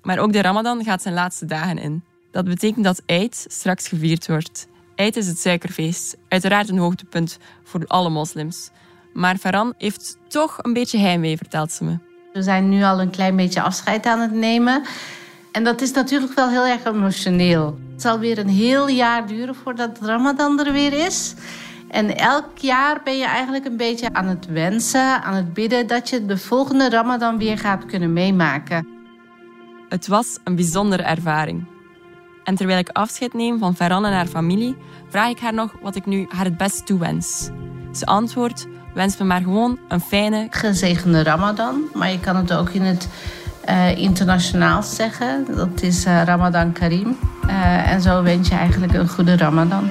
Maar 0.03 0.19
ook 0.19 0.33
de 0.33 0.43
Ramadan 0.43 0.85
gaat 0.85 1.03
zijn 1.03 1.15
laatste 1.15 1.45
dagen 1.45 1.79
in. 1.79 2.05
Dat 2.31 2.45
betekent 2.45 2.85
dat 2.85 3.03
Eid 3.07 3.47
straks 3.49 3.89
gevierd 3.89 4.27
wordt. 4.27 4.69
Eid 4.95 5.17
is 5.17 5.27
het 5.27 5.39
suikerfeest, 5.39 6.17
uiteraard 6.29 6.69
een 6.69 6.79
hoogtepunt 6.79 7.39
voor 7.65 7.87
alle 7.87 8.11
moslims. 8.11 8.71
Maar 9.17 9.37
Farhan 9.37 9.75
heeft 9.79 10.19
toch 10.29 10.59
een 10.63 10.73
beetje 10.73 10.99
heimwee, 10.99 11.37
vertelt 11.37 11.73
ze 11.73 11.85
me. 11.85 11.99
We 12.33 12.43
zijn 12.43 12.69
nu 12.69 12.83
al 12.83 13.01
een 13.01 13.11
klein 13.11 13.37
beetje 13.37 13.63
afscheid 13.63 14.07
aan 14.07 14.21
het 14.21 14.33
nemen. 14.33 14.83
En 15.53 15.65
dat 15.65 15.81
is 15.81 15.93
natuurlijk 15.93 16.35
wel 16.35 16.49
heel 16.49 16.67
erg 16.67 16.85
emotioneel. 16.85 17.79
Het 17.93 18.03
zal 18.03 18.19
weer 18.19 18.39
een 18.39 18.49
heel 18.49 18.89
jaar 18.89 19.27
duren 19.27 19.55
voordat 19.55 19.99
Ramadan 20.01 20.61
er 20.61 20.73
weer 20.73 20.93
is. 20.93 21.35
En 21.89 22.17
elk 22.17 22.59
jaar 22.59 23.01
ben 23.05 23.19
je 23.19 23.25
eigenlijk 23.25 23.65
een 23.65 23.77
beetje 23.77 24.09
aan 24.13 24.27
het 24.27 24.47
wensen, 24.47 25.23
aan 25.23 25.35
het 25.35 25.55
bidden 25.55 25.87
dat 25.87 26.09
je 26.09 26.27
de 26.27 26.39
volgende 26.39 26.89
Ramadan 26.89 27.39
weer 27.39 27.59
gaat 27.59 27.87
kunnen 27.87 28.13
meemaken. 28.13 28.89
Het 29.89 30.07
was 30.07 30.39
een 30.45 30.55
bijzondere 30.55 31.03
ervaring. 31.03 31.65
En 32.45 32.55
terwijl 32.55 32.79
ik 32.79 32.89
afscheid 32.89 33.35
neem 33.35 33.59
van 33.59 33.77
Ferran 33.77 34.05
en 34.05 34.13
haar 34.13 34.27
familie, 34.27 34.77
vraag 35.09 35.31
ik 35.31 35.39
haar 35.39 35.55
nog 35.55 35.75
wat 35.83 35.97
ik 35.97 36.07
nu 36.07 36.27
haar 36.29 36.45
het 36.45 36.57
best 36.57 36.87
toewens. 36.87 37.51
Ze 37.93 38.07
antwoordt: 38.07 38.67
wens 38.97 39.17
me 39.17 39.25
maar 39.25 39.41
gewoon 39.41 39.79
een 39.89 40.01
fijne, 40.01 40.47
gezegende 40.51 41.23
Ramadan. 41.23 41.85
Maar 41.95 42.11
je 42.11 42.21
kan 42.21 42.37
het 42.37 42.53
ook 42.53 42.71
in 42.71 42.83
het 42.83 43.09
uh, 43.69 43.99
internationaal 43.99 44.83
zeggen. 44.83 45.47
Dat 45.57 45.83
is 45.83 46.07
uh, 46.07 46.23
Ramadan 46.25 46.73
Karim. 46.73 47.17
Uh, 47.47 47.91
en 47.91 48.01
zo 48.01 48.23
wens 48.23 48.49
je 48.49 48.55
eigenlijk 48.55 48.93
een 48.93 49.09
goede 49.09 49.37
Ramadan. 49.37 49.91